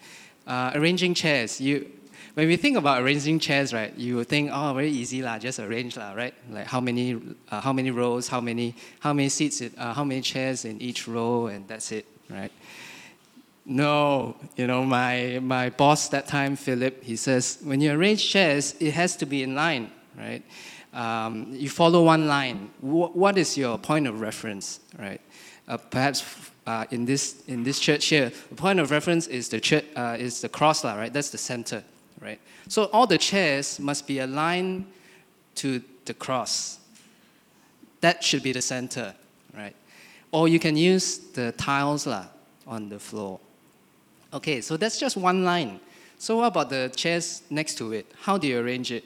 Uh, 0.44 0.72
arranging 0.74 1.14
chairs. 1.14 1.60
You, 1.60 1.86
when 2.34 2.48
we 2.48 2.56
think 2.56 2.76
about 2.76 3.02
arranging 3.02 3.38
chairs, 3.38 3.72
right, 3.72 3.96
you 3.96 4.16
would 4.16 4.28
think, 4.28 4.50
oh, 4.52 4.72
very 4.74 4.90
easy 4.90 5.22
lah, 5.22 5.38
just 5.38 5.58
arrange 5.58 5.96
lah, 5.96 6.12
right? 6.12 6.34
Like 6.50 6.66
how 6.66 6.80
many, 6.80 7.20
uh, 7.50 7.60
how 7.60 7.72
many 7.72 7.90
rows, 7.90 8.28
how 8.28 8.40
many, 8.40 8.74
how 9.00 9.12
many 9.12 9.28
seats, 9.28 9.62
uh, 9.62 9.94
how 9.94 10.04
many 10.04 10.20
chairs 10.20 10.64
in 10.64 10.80
each 10.80 11.08
row, 11.08 11.46
and 11.46 11.66
that's 11.66 11.92
it, 11.92 12.06
right? 12.30 12.52
No, 13.64 14.36
you 14.56 14.66
know, 14.66 14.84
my, 14.84 15.40
my 15.42 15.68
boss 15.68 16.08
that 16.08 16.26
time, 16.26 16.56
Philip, 16.56 17.02
he 17.04 17.16
says, 17.16 17.58
when 17.62 17.80
you 17.80 17.92
arrange 17.92 18.26
chairs, 18.26 18.74
it 18.80 18.92
has 18.92 19.14
to 19.16 19.26
be 19.26 19.42
in 19.42 19.54
line, 19.54 19.90
right? 20.16 20.42
Um, 20.94 21.48
you 21.52 21.68
follow 21.68 22.04
one 22.04 22.26
line. 22.26 22.70
What 22.80 23.36
is 23.36 23.58
your 23.58 23.76
point 23.78 24.06
of 24.06 24.20
reference, 24.22 24.80
right? 24.98 25.20
Uh, 25.68 25.76
perhaps 25.76 26.24
uh, 26.66 26.86
in, 26.90 27.04
this, 27.04 27.42
in 27.46 27.62
this 27.62 27.78
church 27.78 28.06
here, 28.06 28.32
the 28.48 28.54
point 28.54 28.80
of 28.80 28.90
reference 28.90 29.26
is 29.26 29.50
the, 29.50 29.60
church, 29.60 29.84
uh, 29.96 30.16
is 30.18 30.40
the 30.40 30.48
cross, 30.48 30.82
right? 30.84 31.12
That's 31.12 31.28
the 31.28 31.38
center, 31.38 31.84
right? 32.20 32.40
So 32.68 32.84
all 32.84 33.06
the 33.06 33.18
chairs 33.18 33.78
must 33.78 34.06
be 34.06 34.18
aligned 34.18 34.86
to 35.56 35.82
the 36.04 36.14
cross. 36.14 36.78
That 38.00 38.22
should 38.22 38.42
be 38.42 38.52
the 38.52 38.62
center, 38.62 39.14
right? 39.56 39.74
Or 40.30 40.48
you 40.48 40.58
can 40.58 40.76
use 40.76 41.18
the 41.18 41.52
tiles 41.52 42.06
lah, 42.06 42.26
on 42.66 42.88
the 42.88 42.98
floor. 42.98 43.40
Okay, 44.32 44.60
so 44.60 44.76
that's 44.76 44.98
just 44.98 45.16
one 45.16 45.44
line. 45.44 45.80
So 46.18 46.36
what 46.36 46.48
about 46.48 46.70
the 46.70 46.92
chairs 46.94 47.42
next 47.48 47.78
to 47.78 47.92
it? 47.92 48.06
How 48.22 48.38
do 48.38 48.46
you 48.46 48.58
arrange 48.60 48.92
it? 48.92 49.04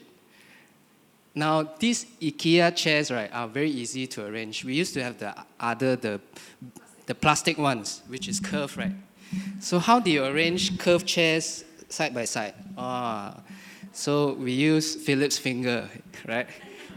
Now, 1.35 1.63
these 1.79 2.05
IKEA 2.21 2.75
chairs, 2.75 3.09
right, 3.09 3.33
are 3.33 3.47
very 3.47 3.71
easy 3.71 4.05
to 4.07 4.25
arrange. 4.25 4.63
We 4.63 4.75
used 4.75 4.93
to 4.95 5.03
have 5.03 5.17
the 5.17 5.33
other, 5.59 5.95
the, 5.95 6.21
the 7.07 7.15
plastic 7.15 7.57
ones, 7.57 8.01
which 8.07 8.27
is 8.27 8.39
curved, 8.39 8.77
right? 8.77 8.91
So 9.59 9.79
how 9.79 9.99
do 9.99 10.11
you 10.11 10.25
arrange 10.25 10.77
curved 10.77 11.07
chairs 11.07 11.63
side 11.93 12.13
by 12.13 12.25
side? 12.25 12.53
Ah, 12.77 13.39
so 13.91 14.33
we 14.33 14.51
use 14.51 14.95
Philip's 14.95 15.37
finger, 15.37 15.87
right? 16.27 16.47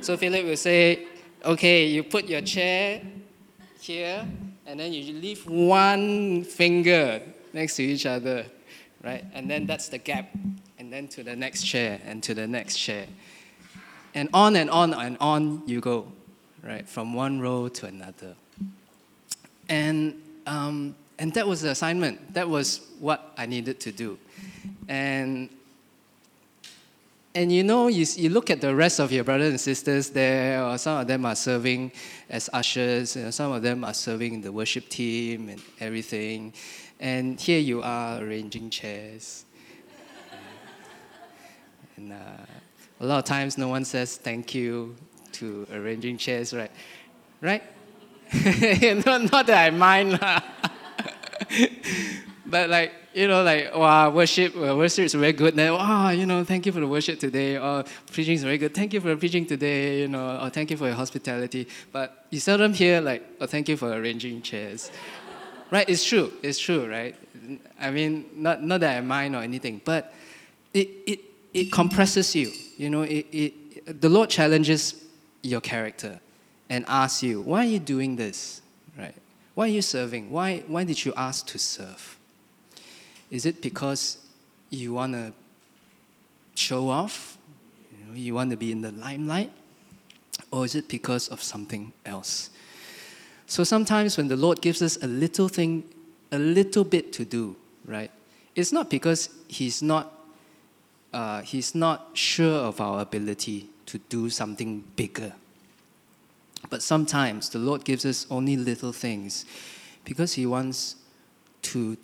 So 0.00 0.16
Philip 0.16 0.44
will 0.44 0.56
say, 0.56 1.06
okay, 1.44 1.86
you 1.86 2.02
put 2.02 2.24
your 2.26 2.40
chair 2.40 3.02
here, 3.80 4.26
and 4.66 4.80
then 4.80 4.92
you 4.92 5.12
leave 5.12 5.46
one 5.46 6.42
finger 6.44 7.20
next 7.52 7.76
to 7.76 7.82
each 7.82 8.06
other, 8.06 8.46
right? 9.04 9.24
And 9.34 9.50
then 9.50 9.66
that's 9.66 9.88
the 9.88 9.98
gap. 9.98 10.30
And 10.78 10.92
then 10.92 11.08
to 11.08 11.22
the 11.22 11.36
next 11.36 11.64
chair, 11.64 12.00
and 12.06 12.22
to 12.22 12.34
the 12.34 12.46
next 12.46 12.76
chair. 12.76 13.06
And 14.14 14.28
on 14.32 14.56
and 14.56 14.70
on 14.70 14.94
and 14.94 15.16
on 15.20 15.62
you 15.66 15.80
go, 15.80 16.10
right? 16.62 16.88
From 16.88 17.12
one 17.12 17.40
row 17.40 17.68
to 17.68 17.86
another. 17.86 18.34
And, 19.68 20.22
um, 20.46 20.94
and 21.18 21.32
that 21.34 21.46
was 21.46 21.60
the 21.60 21.70
assignment. 21.70 22.32
That 22.34 22.48
was 22.48 22.80
what 22.98 23.34
I 23.36 23.46
needed 23.46 23.80
to 23.80 23.92
do. 23.92 24.18
And, 24.88 25.50
and 27.34 27.52
you 27.52 27.64
know, 27.64 27.88
you, 27.88 28.06
you 28.16 28.30
look 28.30 28.50
at 28.50 28.60
the 28.60 28.74
rest 28.74 28.98
of 28.98 29.12
your 29.12 29.24
brothers 29.24 29.50
and 29.50 29.60
sisters 29.60 30.10
there, 30.10 30.64
or 30.64 30.78
some 30.78 31.00
of 31.00 31.06
them 31.06 31.26
are 31.26 31.34
serving 31.34 31.92
as 32.30 32.48
ushers, 32.52 33.16
and 33.16 33.34
some 33.34 33.52
of 33.52 33.62
them 33.62 33.84
are 33.84 33.94
serving 33.94 34.34
in 34.34 34.40
the 34.40 34.52
worship 34.52 34.88
team 34.88 35.48
and 35.48 35.60
everything. 35.80 36.52
And 37.00 37.40
here 37.40 37.60
you 37.60 37.82
are 37.82 38.22
arranging 38.22 38.70
chairs. 38.70 39.44
and 41.96 42.12
uh, 42.12 42.16
a 43.00 43.06
lot 43.06 43.18
of 43.18 43.24
times 43.24 43.58
no 43.58 43.68
one 43.68 43.84
says 43.84 44.16
thank 44.16 44.54
you 44.54 44.96
to 45.32 45.66
arranging 45.72 46.16
chairs, 46.16 46.54
right? 46.54 46.70
Right? 47.42 47.62
not, 49.04 49.30
not 49.30 49.46
that 49.46 49.66
I 49.66 49.70
mind. 49.70 50.18
but 52.46 52.70
like, 52.70 52.92
you 53.16 53.26
know, 53.28 53.42
like, 53.42 53.74
wow, 53.74 54.10
worship, 54.10 54.54
uh, 54.54 54.76
worship 54.76 55.06
is 55.06 55.14
very 55.14 55.32
good. 55.32 55.56
Then, 55.56 55.72
wow, 55.72 56.10
you 56.10 56.26
know, 56.26 56.44
thank 56.44 56.66
you 56.66 56.72
for 56.72 56.80
the 56.80 56.86
worship 56.86 57.18
today. 57.18 57.56
Or 57.56 57.82
preaching 58.12 58.34
is 58.34 58.42
very 58.42 58.58
good. 58.58 58.74
Thank 58.74 58.92
you 58.92 59.00
for 59.00 59.08
the 59.08 59.16
preaching 59.16 59.46
today, 59.46 60.00
you 60.00 60.08
know, 60.08 60.38
or 60.38 60.50
thank 60.50 60.70
you 60.70 60.76
for 60.76 60.84
your 60.86 60.96
hospitality. 60.96 61.66
But 61.90 62.26
you 62.28 62.40
seldom 62.40 62.74
hear 62.74 63.00
like, 63.00 63.26
oh, 63.40 63.46
thank 63.46 63.70
you 63.70 63.78
for 63.78 63.90
arranging 63.90 64.42
chairs. 64.42 64.90
right? 65.70 65.88
It's 65.88 66.04
true. 66.04 66.30
It's 66.42 66.58
true, 66.58 66.90
right? 66.90 67.16
I 67.80 67.90
mean, 67.90 68.26
not, 68.34 68.62
not 68.62 68.80
that 68.80 68.98
I 68.98 69.00
mind 69.00 69.34
or 69.34 69.40
anything, 69.42 69.80
but 69.82 70.12
it, 70.74 70.90
it, 71.06 71.20
it 71.54 71.72
compresses 71.72 72.36
you. 72.36 72.52
You 72.76 72.90
know, 72.90 73.00
it, 73.00 73.26
it, 73.32 74.00
the 74.02 74.10
Lord 74.10 74.28
challenges 74.28 75.06
your 75.42 75.62
character 75.62 76.20
and 76.68 76.84
asks 76.86 77.22
you, 77.22 77.40
why 77.40 77.60
are 77.60 77.68
you 77.68 77.78
doing 77.78 78.16
this? 78.16 78.60
Right? 78.98 79.14
Why 79.54 79.64
are 79.64 79.72
you 79.72 79.80
serving? 79.80 80.30
Why, 80.30 80.64
why 80.66 80.84
did 80.84 81.02
you 81.02 81.14
ask 81.16 81.46
to 81.46 81.58
serve? 81.58 82.15
Is 83.30 83.46
it 83.46 83.60
because 83.60 84.18
you 84.70 84.94
want 84.94 85.14
to 85.14 85.32
show 86.54 86.88
off? 86.88 87.38
You, 87.92 88.06
know, 88.06 88.14
you 88.14 88.34
want 88.34 88.50
to 88.50 88.56
be 88.56 88.72
in 88.72 88.82
the 88.82 88.92
limelight? 88.92 89.52
Or 90.50 90.64
is 90.64 90.74
it 90.74 90.88
because 90.88 91.28
of 91.28 91.42
something 91.42 91.92
else? 92.04 92.50
So 93.46 93.64
sometimes 93.64 94.16
when 94.16 94.28
the 94.28 94.36
Lord 94.36 94.60
gives 94.60 94.82
us 94.82 95.02
a 95.02 95.06
little 95.06 95.48
thing, 95.48 95.84
a 96.32 96.38
little 96.38 96.84
bit 96.84 97.12
to 97.14 97.24
do, 97.24 97.56
right? 97.84 98.10
It's 98.54 98.72
not 98.72 98.90
because 98.90 99.30
He's 99.48 99.82
not 99.82 100.12
uh, 101.16 101.40
he's 101.40 101.74
not 101.74 102.10
sure 102.12 102.58
of 102.58 102.78
our 102.78 103.00
ability 103.00 103.68
to 103.86 103.96
do 104.10 104.28
something 104.28 104.84
bigger. 104.96 105.32
But 106.68 106.82
sometimes 106.82 107.48
the 107.48 107.58
Lord 107.58 107.84
gives 107.84 108.04
us 108.04 108.26
only 108.30 108.56
little 108.56 108.92
things 108.92 109.46
because 110.04 110.34
He 110.34 110.44
wants 110.44 110.96
to 111.62 111.96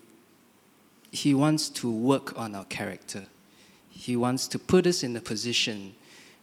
He 1.12 1.34
wants 1.34 1.68
to 1.68 1.90
work 1.90 2.36
on 2.38 2.54
our 2.54 2.64
character. 2.64 3.26
He 3.90 4.16
wants 4.16 4.48
to 4.48 4.58
put 4.58 4.86
us 4.86 5.02
in 5.02 5.14
a 5.14 5.20
position 5.20 5.94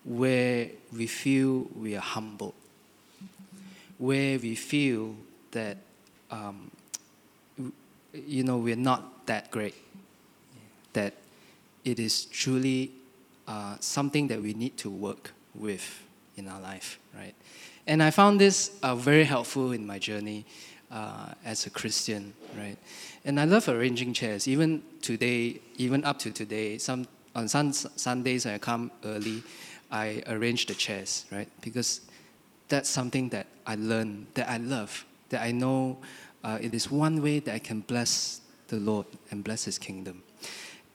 where 0.05 0.69
we 0.95 1.07
feel 1.07 1.67
we 1.75 1.97
are 1.97 2.01
humble, 2.01 2.53
where 3.97 4.37
we 4.37 4.53
feel 4.53 5.15
that 5.51 5.77
um, 6.29 6.69
you 8.13 8.43
know 8.43 8.57
we're 8.57 8.75
not 8.75 9.25
that 9.25 9.49
great, 9.49 9.75
that 10.93 11.15
it 11.83 11.99
is 11.99 12.25
truly 12.25 12.91
uh, 13.47 13.75
something 13.79 14.27
that 14.27 14.39
we 14.39 14.53
need 14.53 14.77
to 14.77 14.89
work 14.91 15.31
with 15.55 16.03
in 16.37 16.47
our 16.47 16.61
life, 16.61 16.99
right? 17.15 17.33
And 17.87 18.03
I 18.03 18.11
found 18.11 18.39
this 18.39 18.77
uh, 18.83 18.93
very 18.93 19.23
helpful 19.23 19.71
in 19.71 19.85
my 19.87 19.97
journey 19.97 20.45
uh, 20.91 21.33
as 21.43 21.65
a 21.65 21.69
Christian, 21.69 22.33
right? 22.57 22.77
And 23.29 23.39
I 23.39 23.45
love 23.45 23.69
arranging 23.69 24.13
chairs. 24.13 24.47
Even 24.47 24.81
today, 25.03 25.61
even 25.77 26.03
up 26.03 26.17
to 26.17 26.31
today, 26.31 26.79
some 26.79 27.05
on 27.35 27.47
sun, 27.47 27.73
Sundays 27.73 28.45
when 28.45 28.55
I 28.55 28.57
come 28.57 28.89
early, 29.05 29.43
I 29.91 30.23
arrange 30.25 30.65
the 30.65 30.73
chairs, 30.73 31.25
right? 31.31 31.47
Because 31.61 32.01
that's 32.69 32.89
something 32.89 33.29
that 33.29 33.45
I 33.67 33.75
learn, 33.75 34.25
that 34.33 34.49
I 34.49 34.57
love, 34.57 35.05
that 35.29 35.43
I 35.43 35.51
know 35.51 35.99
uh, 36.43 36.57
it 36.59 36.73
is 36.73 36.89
one 36.89 37.21
way 37.21 37.37
that 37.37 37.53
I 37.53 37.59
can 37.59 37.81
bless 37.81 38.41
the 38.67 38.77
Lord 38.77 39.05
and 39.29 39.43
bless 39.43 39.63
His 39.63 39.77
kingdom. 39.77 40.23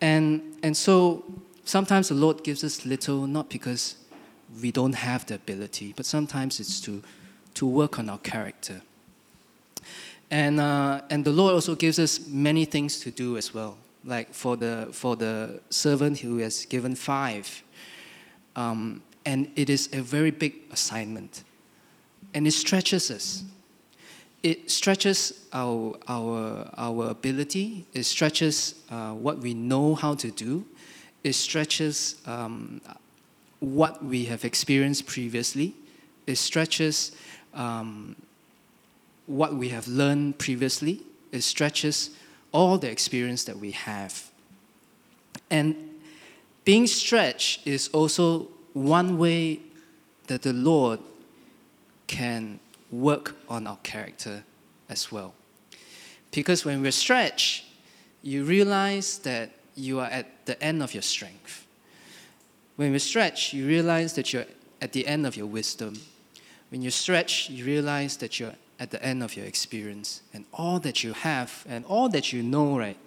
And, 0.00 0.56
and 0.64 0.76
so 0.76 1.22
sometimes 1.64 2.08
the 2.08 2.16
Lord 2.16 2.42
gives 2.42 2.64
us 2.64 2.84
little, 2.84 3.28
not 3.28 3.48
because 3.48 3.94
we 4.60 4.72
don't 4.72 4.96
have 4.96 5.24
the 5.26 5.36
ability, 5.36 5.94
but 5.96 6.04
sometimes 6.04 6.58
it's 6.58 6.80
to, 6.80 7.00
to 7.54 7.64
work 7.64 8.00
on 8.00 8.10
our 8.10 8.18
character. 8.18 8.82
And, 10.34 10.58
uh, 10.58 11.00
and 11.10 11.24
the 11.24 11.30
Lord 11.30 11.54
also 11.54 11.76
gives 11.76 12.00
us 12.00 12.26
many 12.26 12.64
things 12.64 12.98
to 13.00 13.12
do 13.12 13.36
as 13.36 13.54
well. 13.54 13.78
Like 14.04 14.34
for 14.34 14.56
the, 14.56 14.88
for 14.90 15.14
the 15.14 15.60
servant 15.70 16.18
who 16.18 16.38
has 16.38 16.66
given 16.66 16.96
five. 16.96 17.62
Um, 18.56 19.02
and 19.24 19.48
it 19.54 19.70
is 19.70 19.88
a 19.92 20.02
very 20.02 20.32
big 20.32 20.54
assignment. 20.72 21.44
And 22.34 22.48
it 22.48 22.50
stretches 22.50 23.12
us 23.12 23.44
it 24.44 24.70
stretches 24.70 25.46
our, 25.54 25.96
our, 26.06 26.68
our 26.76 27.08
ability, 27.08 27.86
it 27.94 28.02
stretches 28.02 28.74
uh, 28.90 29.12
what 29.12 29.38
we 29.38 29.54
know 29.54 29.94
how 29.94 30.14
to 30.14 30.30
do, 30.30 30.66
it 31.24 31.32
stretches 31.32 32.16
um, 32.26 32.82
what 33.60 34.04
we 34.04 34.26
have 34.26 34.44
experienced 34.44 35.06
previously, 35.06 35.74
it 36.26 36.36
stretches 36.36 37.12
um, 37.54 38.14
what 39.26 39.54
we 39.54 39.70
have 39.70 39.88
learned 39.88 40.38
previously, 40.38 41.00
it 41.32 41.42
stretches 41.42 42.10
all 42.52 42.78
the 42.78 42.90
experience 42.90 43.44
that 43.44 43.58
we 43.58 43.72
have. 43.72 44.30
And 45.50 45.74
being 46.64 46.86
stretched 46.86 47.66
is 47.66 47.88
also 47.88 48.48
one 48.72 49.18
way 49.18 49.60
that 50.26 50.42
the 50.42 50.52
Lord 50.52 51.00
can 52.06 52.60
work 52.90 53.36
on 53.48 53.66
our 53.66 53.78
character 53.82 54.44
as 54.88 55.10
well. 55.10 55.34
Because 56.30 56.64
when 56.64 56.82
we're 56.82 56.92
stretched, 56.92 57.64
you 58.22 58.44
realize 58.44 59.18
that 59.18 59.50
you 59.74 60.00
are 60.00 60.06
at 60.06 60.46
the 60.46 60.60
end 60.62 60.82
of 60.82 60.94
your 60.94 61.02
strength. 61.02 61.66
When 62.76 62.92
we 62.92 62.98
stretch, 62.98 63.52
you 63.52 63.66
realize 63.66 64.14
that 64.14 64.32
you're 64.32 64.46
at 64.80 64.92
the 64.92 65.06
end 65.06 65.26
of 65.26 65.36
your 65.36 65.46
wisdom. 65.46 66.00
When 66.70 66.82
you 66.82 66.90
stretch, 66.90 67.50
you 67.50 67.64
realize 67.64 68.16
that 68.18 68.40
you're 68.40 68.54
at 68.84 68.90
the 68.90 69.02
end 69.02 69.22
of 69.22 69.34
your 69.34 69.46
experience. 69.46 70.20
And 70.34 70.44
all 70.52 70.78
that 70.80 71.02
you 71.02 71.14
have 71.14 71.64
and 71.66 71.86
all 71.86 72.10
that 72.10 72.34
you 72.34 72.42
know, 72.42 72.78
right, 72.78 72.98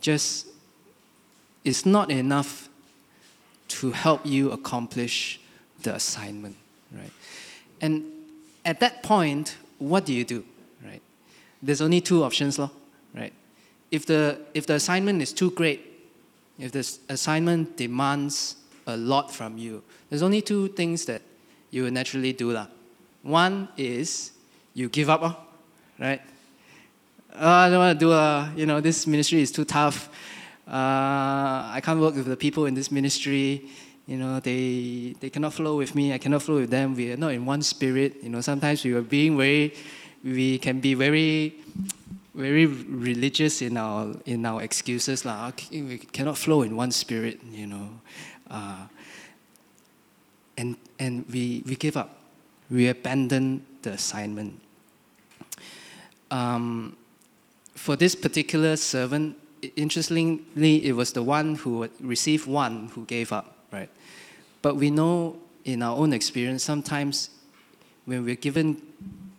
just 0.00 0.46
is 1.64 1.84
not 1.84 2.12
enough 2.12 2.68
to 3.80 3.90
help 3.90 4.24
you 4.24 4.52
accomplish 4.52 5.40
the 5.82 5.96
assignment, 5.96 6.54
right? 6.92 7.10
And 7.80 8.04
at 8.64 8.78
that 8.78 9.02
point, 9.02 9.56
what 9.80 10.06
do 10.06 10.14
you 10.14 10.24
do, 10.24 10.44
right? 10.84 11.02
There's 11.60 11.80
only 11.80 12.00
two 12.00 12.22
options, 12.22 12.56
lor, 12.56 12.70
right? 13.12 13.32
If 13.90 14.06
the, 14.06 14.38
if 14.54 14.64
the 14.66 14.74
assignment 14.74 15.20
is 15.22 15.32
too 15.32 15.50
great, 15.50 15.80
if 16.56 16.70
the 16.70 16.86
assignment 17.08 17.76
demands 17.76 18.54
a 18.86 18.96
lot 18.96 19.34
from 19.34 19.58
you, 19.58 19.82
there's 20.08 20.22
only 20.22 20.40
two 20.40 20.68
things 20.68 21.04
that 21.06 21.22
you 21.72 21.82
will 21.82 21.90
naturally 21.90 22.32
do. 22.32 22.52
La. 22.52 22.68
One 23.22 23.68
is 23.76 24.30
you 24.76 24.90
give 24.90 25.08
up, 25.08 25.20
oh, 25.22 25.34
right? 25.98 26.20
Oh, 27.34 27.48
I 27.48 27.70
don't 27.70 27.78
want 27.78 27.98
to 27.98 28.04
do, 28.04 28.12
uh, 28.12 28.50
you 28.54 28.66
know, 28.66 28.78
this 28.82 29.06
ministry 29.06 29.40
is 29.40 29.50
too 29.50 29.64
tough. 29.64 30.10
Uh, 30.68 31.72
I 31.72 31.80
can't 31.82 31.98
work 31.98 32.14
with 32.14 32.26
the 32.26 32.36
people 32.36 32.66
in 32.66 32.74
this 32.74 32.92
ministry. 32.92 33.70
You 34.06 34.18
know, 34.18 34.38
they, 34.38 35.16
they 35.18 35.30
cannot 35.30 35.54
flow 35.54 35.78
with 35.78 35.94
me. 35.94 36.12
I 36.12 36.18
cannot 36.18 36.42
flow 36.42 36.56
with 36.56 36.68
them. 36.68 36.94
We 36.94 37.10
are 37.10 37.16
not 37.16 37.32
in 37.32 37.46
one 37.46 37.62
spirit. 37.62 38.22
You 38.22 38.28
know, 38.28 38.42
sometimes 38.42 38.84
we 38.84 38.92
are 38.92 39.00
being 39.00 39.38
very, 39.38 39.72
we 40.22 40.58
can 40.58 40.80
be 40.80 40.92
very, 40.92 41.54
very 42.34 42.66
religious 42.66 43.62
in 43.62 43.78
our 43.78 44.14
in 44.26 44.44
our 44.44 44.62
excuses. 44.62 45.24
Like, 45.24 45.64
we 45.72 45.96
cannot 45.96 46.36
flow 46.36 46.60
in 46.62 46.76
one 46.76 46.90
spirit. 46.90 47.40
You 47.50 47.66
know, 47.66 47.88
uh, 48.50 48.86
and 50.58 50.76
and 50.98 51.24
we 51.32 51.62
we 51.64 51.76
give 51.76 51.96
up. 51.96 52.20
We 52.70 52.88
abandon 52.88 53.64
the 53.80 53.92
assignment. 53.92 54.65
Um, 56.30 56.96
for 57.74 57.96
this 57.96 58.14
particular 58.14 58.76
servant, 58.76 59.36
interestingly, 59.76 60.84
it 60.86 60.92
was 60.92 61.12
the 61.12 61.22
one 61.22 61.56
who 61.56 61.88
received 62.00 62.46
one 62.46 62.88
who 62.88 63.04
gave 63.04 63.32
up, 63.32 63.56
right? 63.72 63.90
But 64.62 64.76
we 64.76 64.90
know 64.90 65.36
in 65.64 65.82
our 65.82 65.96
own 65.96 66.12
experience, 66.12 66.62
sometimes 66.62 67.30
when 68.04 68.24
we're 68.24 68.36
given 68.36 68.80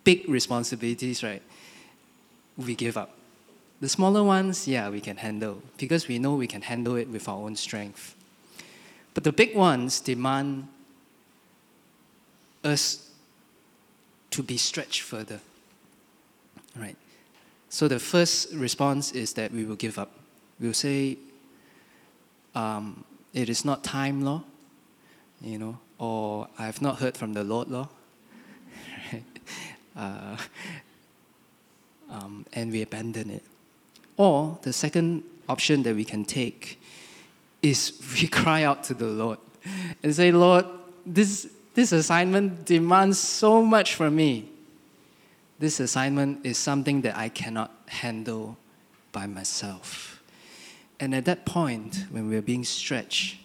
big 0.04 0.28
responsibilities, 0.28 1.22
right, 1.22 1.42
we 2.56 2.74
give 2.74 2.96
up. 2.96 3.14
The 3.80 3.88
smaller 3.88 4.24
ones, 4.24 4.66
yeah, 4.66 4.88
we 4.90 5.00
can 5.00 5.16
handle 5.16 5.62
because 5.76 6.08
we 6.08 6.18
know 6.18 6.34
we 6.34 6.46
can 6.46 6.62
handle 6.62 6.96
it 6.96 7.08
with 7.08 7.28
our 7.28 7.36
own 7.36 7.56
strength. 7.56 8.14
But 9.14 9.24
the 9.24 9.32
big 9.32 9.56
ones 9.56 10.00
demand 10.00 10.68
us 12.64 13.08
to 14.30 14.42
be 14.42 14.56
stretched 14.56 15.02
further, 15.02 15.40
right? 16.78 16.96
So 17.68 17.88
the 17.88 17.98
first 17.98 18.52
response 18.54 19.12
is 19.12 19.34
that 19.34 19.52
we 19.52 19.64
will 19.64 19.76
give 19.76 19.98
up. 19.98 20.10
We'll 20.58 20.72
say, 20.72 21.18
um, 22.54 23.04
it 23.34 23.48
is 23.48 23.64
not 23.64 23.84
time, 23.84 24.22
law, 24.22 24.42
you 25.40 25.58
know, 25.58 25.78
or 25.98 26.48
I 26.58 26.66
have 26.66 26.80
not 26.80 26.98
heard 26.98 27.16
from 27.16 27.34
the 27.34 27.44
Lord, 27.44 27.68
law. 27.68 27.88
uh, 29.96 30.36
um, 32.10 32.46
and 32.52 32.72
we 32.72 32.82
abandon 32.82 33.30
it. 33.30 33.42
Or 34.16 34.58
the 34.62 34.72
second 34.72 35.22
option 35.48 35.82
that 35.82 35.94
we 35.94 36.04
can 36.04 36.24
take 36.24 36.80
is 37.62 37.92
we 38.20 38.28
cry 38.28 38.62
out 38.62 38.84
to 38.84 38.94
the 38.94 39.06
Lord 39.06 39.38
and 40.02 40.14
say, 40.14 40.32
Lord, 40.32 40.64
this, 41.04 41.48
this 41.74 41.92
assignment 41.92 42.64
demands 42.64 43.18
so 43.18 43.62
much 43.62 43.94
from 43.94 44.16
me 44.16 44.48
this 45.58 45.80
assignment 45.80 46.46
is 46.46 46.56
something 46.56 47.00
that 47.02 47.16
I 47.16 47.28
cannot 47.28 47.72
handle 47.86 48.56
by 49.12 49.26
myself. 49.26 50.22
And 51.00 51.14
at 51.14 51.24
that 51.24 51.44
point, 51.44 52.06
when 52.10 52.28
we're 52.28 52.42
being 52.42 52.64
stretched, 52.64 53.38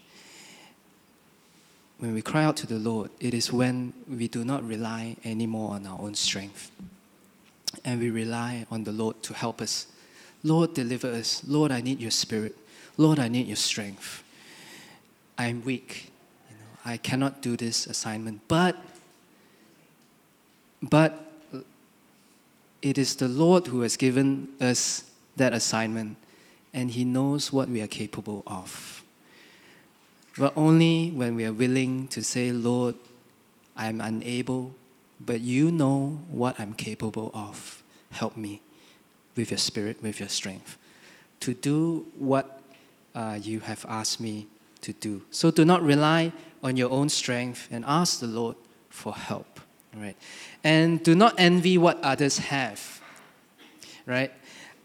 when 1.97 2.13
we 2.13 2.21
cry 2.21 2.43
out 2.43 2.57
to 2.57 2.67
the 2.67 2.79
Lord, 2.79 3.11
it 3.19 3.33
is 3.33 3.51
when 3.51 3.93
we 4.09 4.27
do 4.27 4.43
not 4.43 4.63
rely 4.67 5.15
anymore 5.23 5.71
on 5.71 5.87
our 5.87 5.99
own 5.99 6.15
strength. 6.15 6.69
And 7.85 7.99
we 7.99 8.09
rely 8.09 8.65
on 8.69 8.83
the 8.83 8.91
Lord 8.91 9.21
to 9.23 9.33
help 9.33 9.61
us. 9.61 9.87
Lord, 10.43 10.73
deliver 10.73 11.07
us. 11.07 11.41
Lord, 11.47 11.71
I 11.71 11.81
need 11.81 11.99
your 11.99 12.11
spirit. 12.11 12.55
Lord, 12.97 13.19
I 13.19 13.27
need 13.27 13.47
your 13.47 13.55
strength. 13.55 14.23
I'm 15.37 15.63
weak. 15.63 16.11
You 16.49 16.57
know, 16.57 16.91
I 16.93 16.97
cannot 16.97 17.41
do 17.41 17.55
this 17.55 17.87
assignment. 17.87 18.41
But, 18.47 18.75
but 20.81 21.22
it 22.83 22.97
is 22.97 23.15
the 23.15 23.29
Lord 23.29 23.67
who 23.67 23.81
has 23.81 23.95
given 23.95 24.49
us 24.59 25.09
that 25.37 25.53
assignment, 25.53 26.17
and 26.73 26.91
He 26.91 27.05
knows 27.05 27.51
what 27.51 27.69
we 27.69 27.81
are 27.81 27.87
capable 27.87 28.43
of. 28.45 29.03
But 30.37 30.51
only 30.57 31.09
when 31.11 31.35
we 31.35 31.45
are 31.45 31.53
willing 31.53 32.07
to 32.09 32.21
say, 32.21 32.51
Lord, 32.51 32.95
I'm 33.77 34.01
unable, 34.01 34.75
but 35.19 35.39
you 35.39 35.71
know 35.71 36.19
what 36.29 36.59
I'm 36.59 36.73
capable 36.73 37.31
of. 37.33 37.81
Help 38.11 38.35
me 38.35 38.61
with 39.35 39.49
your 39.51 39.57
spirit, 39.57 40.03
with 40.03 40.19
your 40.19 40.29
strength, 40.29 40.77
to 41.39 41.53
do 41.53 42.05
what 42.17 42.61
uh, 43.15 43.39
you 43.41 43.61
have 43.61 43.85
asked 43.87 44.19
me 44.19 44.47
to 44.81 44.91
do. 44.91 45.21
So 45.31 45.51
do 45.51 45.63
not 45.63 45.81
rely 45.81 46.33
on 46.61 46.75
your 46.75 46.91
own 46.91 47.07
strength 47.07 47.69
and 47.71 47.85
ask 47.87 48.19
the 48.19 48.27
Lord 48.27 48.57
for 48.89 49.13
help. 49.13 49.52
Right? 49.95 50.15
And 50.63 51.03
do 51.03 51.15
not 51.15 51.35
envy 51.37 51.77
what 51.77 52.01
others 52.01 52.37
have. 52.37 53.01
Right? 54.05 54.31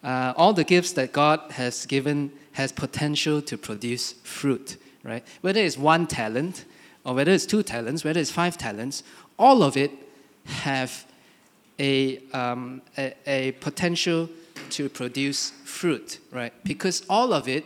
Uh, 0.03 0.33
all 0.37 0.53
the 0.53 0.65
gifts 0.65 0.93
that 0.93 1.13
God 1.13 1.53
has 1.53 1.87
given 1.87 2.33
has 2.53 2.73
potential 2.73 3.41
to 3.43 3.57
produce 3.57 4.13
fruit. 4.13 4.77
Right? 5.03 5.25
Whether 5.41 5.61
it's 5.61 5.79
one 5.79 6.07
talent, 6.07 6.65
or 7.05 7.15
whether 7.15 7.33
it's 7.33 7.47
two 7.47 7.63
talents, 7.63 8.05
whether 8.05 8.21
it's 8.21 8.31
five 8.31 8.59
talents, 8.59 9.03
all 9.39 9.63
of 9.63 9.77
it 9.77 9.91
have 10.45 11.07
a, 11.79 12.19
um, 12.33 12.83
a, 12.97 13.15
a 13.27 13.53
potential 13.53 14.29
to 14.71 14.89
produce 14.89 15.51
fruit, 15.65 16.19
right? 16.33 16.53
Because 16.65 17.03
all 17.09 17.33
of 17.33 17.49
it 17.49 17.65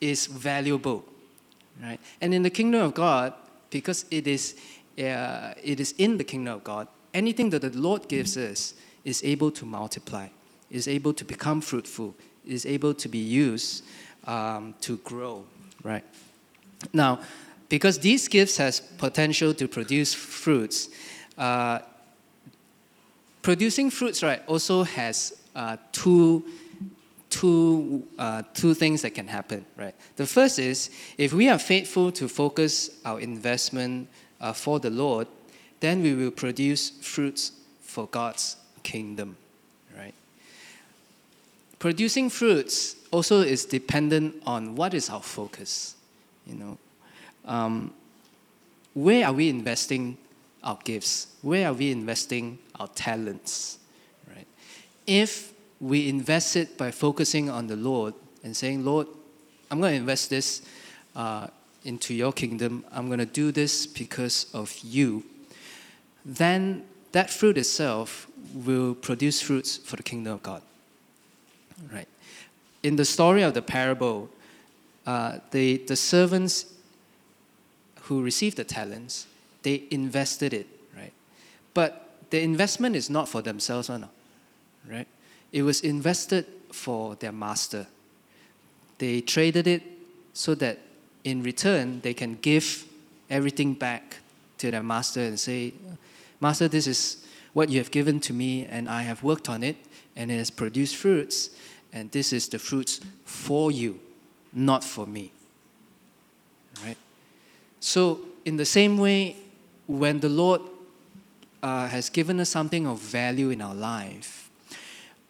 is 0.00 0.26
valuable, 0.26 1.04
right? 1.82 2.00
And 2.20 2.34
in 2.34 2.42
the 2.42 2.50
kingdom 2.50 2.82
of 2.82 2.94
God, 2.94 3.34
because 3.70 4.06
it 4.10 4.26
is 4.26 4.56
uh, 4.98 5.54
it 5.62 5.80
is 5.80 5.94
in 5.98 6.18
the 6.18 6.24
kingdom 6.24 6.54
of 6.54 6.64
God, 6.64 6.88
anything 7.12 7.50
that 7.50 7.62
the 7.62 7.70
Lord 7.70 8.08
gives 8.08 8.36
us 8.36 8.74
is 9.04 9.22
able 9.24 9.50
to 9.52 9.66
multiply, 9.66 10.28
is 10.70 10.88
able 10.88 11.12
to 11.14 11.24
become 11.24 11.60
fruitful, 11.60 12.14
is 12.46 12.66
able 12.66 12.94
to 12.94 13.08
be 13.08 13.18
used 13.18 13.84
um, 14.26 14.74
to 14.80 14.98
grow, 14.98 15.44
right? 15.82 16.04
Now, 16.92 17.20
because 17.68 17.98
these 17.98 18.28
gifts 18.28 18.56
has 18.58 18.80
potential 18.80 19.54
to 19.54 19.66
produce 19.68 20.14
fruits, 20.14 20.88
uh, 21.38 21.80
producing 23.42 23.90
fruits, 23.90 24.22
right, 24.22 24.42
also 24.46 24.84
has 24.84 25.40
uh, 25.54 25.76
two 25.92 26.44
two, 27.34 28.06
uh, 28.16 28.42
two 28.54 28.74
things 28.74 29.02
that 29.02 29.10
can 29.10 29.26
happen, 29.26 29.66
right? 29.76 29.94
The 30.14 30.24
first 30.24 30.60
is 30.60 30.90
if 31.18 31.32
we 31.32 31.48
are 31.48 31.58
faithful 31.58 32.12
to 32.12 32.28
focus 32.28 32.90
our 33.04 33.18
investment 33.18 34.08
uh, 34.44 34.52
for 34.52 34.78
the 34.78 34.90
Lord, 34.90 35.26
then 35.80 36.02
we 36.02 36.14
will 36.14 36.30
produce 36.30 36.90
fruits 36.90 37.52
for 37.80 38.06
God's 38.06 38.56
kingdom, 38.82 39.38
right? 39.96 40.12
Producing 41.78 42.28
fruits 42.28 42.96
also 43.10 43.40
is 43.40 43.64
dependent 43.64 44.42
on 44.44 44.76
what 44.76 44.92
is 44.92 45.08
our 45.08 45.22
focus, 45.22 45.96
you 46.46 46.56
know. 46.56 46.78
Um, 47.46 47.94
where 48.92 49.26
are 49.26 49.32
we 49.32 49.48
investing 49.48 50.18
our 50.62 50.78
gifts? 50.84 51.28
Where 51.40 51.68
are 51.68 51.72
we 51.72 51.90
investing 51.90 52.58
our 52.78 52.88
talents, 52.88 53.78
right? 54.28 54.46
If 55.06 55.54
we 55.80 56.06
invest 56.08 56.54
it 56.56 56.76
by 56.76 56.90
focusing 56.90 57.48
on 57.48 57.66
the 57.66 57.76
Lord 57.76 58.12
and 58.42 58.54
saying, 58.54 58.84
Lord, 58.84 59.06
I'm 59.70 59.80
going 59.80 59.92
to 59.92 59.98
invest 60.00 60.28
this 60.28 60.60
uh, 61.16 61.46
into 61.84 62.14
your 62.14 62.32
kingdom. 62.32 62.84
I'm 62.92 63.06
going 63.06 63.18
to 63.18 63.26
do 63.26 63.52
this 63.52 63.86
because 63.86 64.46
of 64.52 64.76
you. 64.82 65.24
Then 66.24 66.84
that 67.12 67.30
fruit 67.30 67.58
itself 67.58 68.26
will 68.54 68.94
produce 68.94 69.40
fruits 69.40 69.76
for 69.76 69.96
the 69.96 70.02
kingdom 70.02 70.34
of 70.34 70.42
God. 70.42 70.62
Right. 71.92 72.08
In 72.82 72.96
the 72.96 73.04
story 73.04 73.42
of 73.42 73.54
the 73.54 73.62
parable, 73.62 74.30
uh, 75.06 75.38
the, 75.50 75.78
the 75.78 75.96
servants 75.96 76.66
who 78.02 78.22
received 78.22 78.56
the 78.56 78.64
talents, 78.64 79.26
they 79.62 79.84
invested 79.90 80.52
it, 80.52 80.66
right? 80.96 81.12
But 81.72 82.08
the 82.30 82.40
investment 82.40 82.96
is 82.96 83.08
not 83.08 83.28
for 83.28 83.42
themselves, 83.42 83.90
right? 84.88 85.06
It 85.52 85.62
was 85.62 85.80
invested 85.80 86.46
for 86.72 87.14
their 87.16 87.32
master. 87.32 87.86
They 88.98 89.20
traded 89.20 89.66
it 89.66 89.82
so 90.32 90.54
that 90.56 90.78
in 91.24 91.42
return, 91.42 92.00
they 92.02 92.14
can 92.14 92.38
give 92.40 92.84
everything 93.30 93.74
back 93.74 94.18
to 94.58 94.70
their 94.70 94.82
master 94.82 95.20
and 95.20 95.40
say, 95.40 95.74
Master, 96.40 96.68
this 96.68 96.86
is 96.86 97.24
what 97.54 97.70
you 97.70 97.78
have 97.78 97.90
given 97.90 98.20
to 98.20 98.32
me, 98.32 98.66
and 98.66 98.88
I 98.88 99.02
have 99.02 99.22
worked 99.22 99.48
on 99.48 99.62
it, 99.62 99.76
and 100.14 100.30
it 100.30 100.36
has 100.36 100.50
produced 100.50 100.96
fruits, 100.96 101.50
and 101.92 102.10
this 102.10 102.32
is 102.32 102.48
the 102.48 102.58
fruits 102.58 103.00
for 103.24 103.70
you, 103.70 104.00
not 104.52 104.84
for 104.84 105.06
me. 105.06 105.32
So, 107.80 108.20
in 108.46 108.56
the 108.56 108.64
same 108.64 108.96
way, 108.96 109.36
when 109.86 110.20
the 110.20 110.30
Lord 110.30 110.62
uh, 111.62 111.86
has 111.88 112.08
given 112.08 112.40
us 112.40 112.48
something 112.48 112.86
of 112.86 112.98
value 112.98 113.50
in 113.50 113.60
our 113.60 113.74
life, 113.74 114.48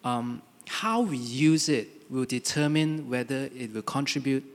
um, 0.05 0.41
how 0.65 1.01
we 1.01 1.17
use 1.17 1.67
it 1.67 1.89
will 2.09 2.23
determine 2.23 3.09
whether 3.09 3.49
it 3.53 3.73
will 3.73 3.81
contribute 3.81 4.54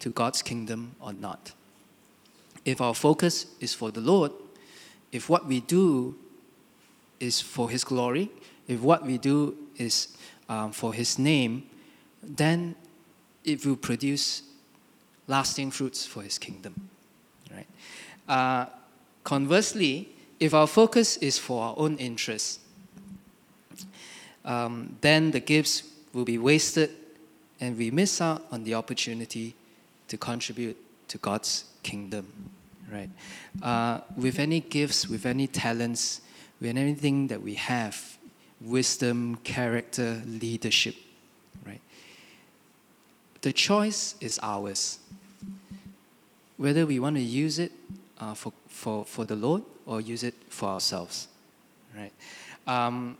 to 0.00 0.10
God's 0.10 0.42
kingdom 0.42 0.94
or 1.00 1.12
not. 1.12 1.52
If 2.64 2.80
our 2.80 2.94
focus 2.94 3.46
is 3.60 3.74
for 3.74 3.90
the 3.90 4.00
Lord, 4.00 4.32
if 5.12 5.28
what 5.28 5.46
we 5.46 5.60
do 5.60 6.16
is 7.20 7.40
for 7.40 7.70
His 7.70 7.84
glory, 7.84 8.30
if 8.66 8.80
what 8.80 9.04
we 9.04 9.18
do 9.18 9.56
is 9.76 10.08
um, 10.48 10.72
for 10.72 10.92
His 10.92 11.18
name, 11.18 11.64
then 12.22 12.74
it 13.44 13.64
will 13.64 13.76
produce 13.76 14.42
lasting 15.26 15.70
fruits 15.70 16.06
for 16.06 16.22
His 16.22 16.38
kingdom. 16.38 16.88
Right? 17.50 17.66
Uh, 18.28 18.66
conversely, 19.24 20.10
if 20.38 20.54
our 20.54 20.66
focus 20.66 21.16
is 21.16 21.38
for 21.38 21.62
our 21.64 21.74
own 21.76 21.96
interests, 21.96 22.60
um, 24.44 24.96
then 25.00 25.30
the 25.30 25.40
gifts 25.40 25.82
will 26.12 26.24
be 26.24 26.38
wasted 26.38 26.90
and 27.60 27.76
we 27.76 27.90
miss 27.90 28.20
out 28.20 28.44
on 28.50 28.64
the 28.64 28.74
opportunity 28.74 29.54
to 30.08 30.16
contribute 30.16 30.76
to 31.08 31.18
God's 31.18 31.64
kingdom. 31.82 32.26
Right? 32.90 33.10
Uh, 33.62 34.00
with 34.16 34.38
any 34.38 34.60
gifts, 34.60 35.08
with 35.08 35.26
any 35.26 35.46
talents, 35.46 36.22
with 36.60 36.76
anything 36.76 37.28
that 37.28 37.42
we 37.42 37.54
have, 37.54 38.18
wisdom, 38.60 39.36
character, 39.44 40.22
leadership, 40.26 40.96
right? 41.66 41.80
The 43.42 43.52
choice 43.52 44.14
is 44.20 44.40
ours. 44.42 44.98
Whether 46.56 46.86
we 46.86 46.98
want 46.98 47.16
to 47.16 47.22
use 47.22 47.58
it 47.58 47.72
uh, 48.18 48.34
for, 48.34 48.52
for, 48.68 49.04
for 49.04 49.24
the 49.24 49.36
Lord 49.36 49.62
or 49.86 50.00
use 50.00 50.24
it 50.24 50.34
for 50.48 50.70
ourselves, 50.70 51.28
right? 51.96 52.12
Um, 52.66 53.16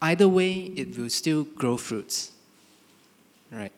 either 0.00 0.28
way, 0.28 0.52
it 0.52 0.98
will 0.98 1.10
still 1.10 1.44
grow 1.44 1.76
fruits, 1.76 2.32
right? 3.52 3.72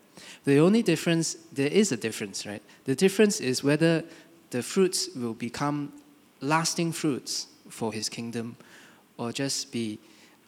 The 0.45 0.59
only 0.59 0.83
difference, 0.83 1.37
there 1.53 1.69
is 1.69 1.93
a 1.93 1.97
difference, 1.97 2.47
right? 2.47 2.63
The 2.85 2.95
difference 2.95 3.41
is 3.41 3.65
whether 3.65 4.05
the 4.51 4.63
fruits 4.63 5.09
will 5.17 5.35
become 5.35 5.93
lasting 6.41 6.93
fruits 6.93 7.47
for 7.69 7.93
his 7.93 8.09
kingdom 8.09 8.57
or 9.17 9.33
just 9.33 9.73
be 9.73 9.99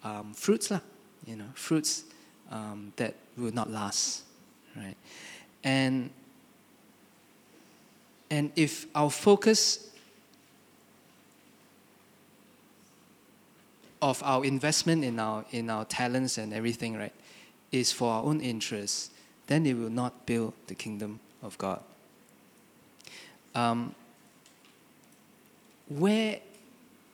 um, 0.05 0.33
fruits, 0.35 0.71
lah, 0.71 0.81
you 1.27 1.37
know, 1.37 1.49
fruits 1.55 2.05
um, 2.51 2.93
that 2.97 3.15
will 3.37 3.53
not 3.53 3.71
last, 3.71 4.23
right? 4.77 4.97
And, 5.65 6.11
and 8.31 8.53
if 8.55 8.87
our 8.95 9.11
focus 9.11 9.91
of 14.03 14.23
our 14.23 14.45
investment 14.45 15.05
in 15.05 15.19
our, 15.19 15.45
in 15.51 15.71
our 15.71 15.85
talents 15.85 16.39
and 16.39 16.53
everything, 16.53 16.97
right, 16.97 17.13
is 17.73 17.91
for 17.91 18.13
our 18.13 18.23
own 18.23 18.41
interests, 18.41 19.11
then 19.47 19.63
they 19.63 19.75
will 19.75 19.91
not 19.91 20.27
build 20.27 20.53
the 20.67 20.75
kingdom 20.75 21.21
of 21.43 21.57
God. 21.59 21.81
Um, 23.55 23.95
where, 25.89 26.41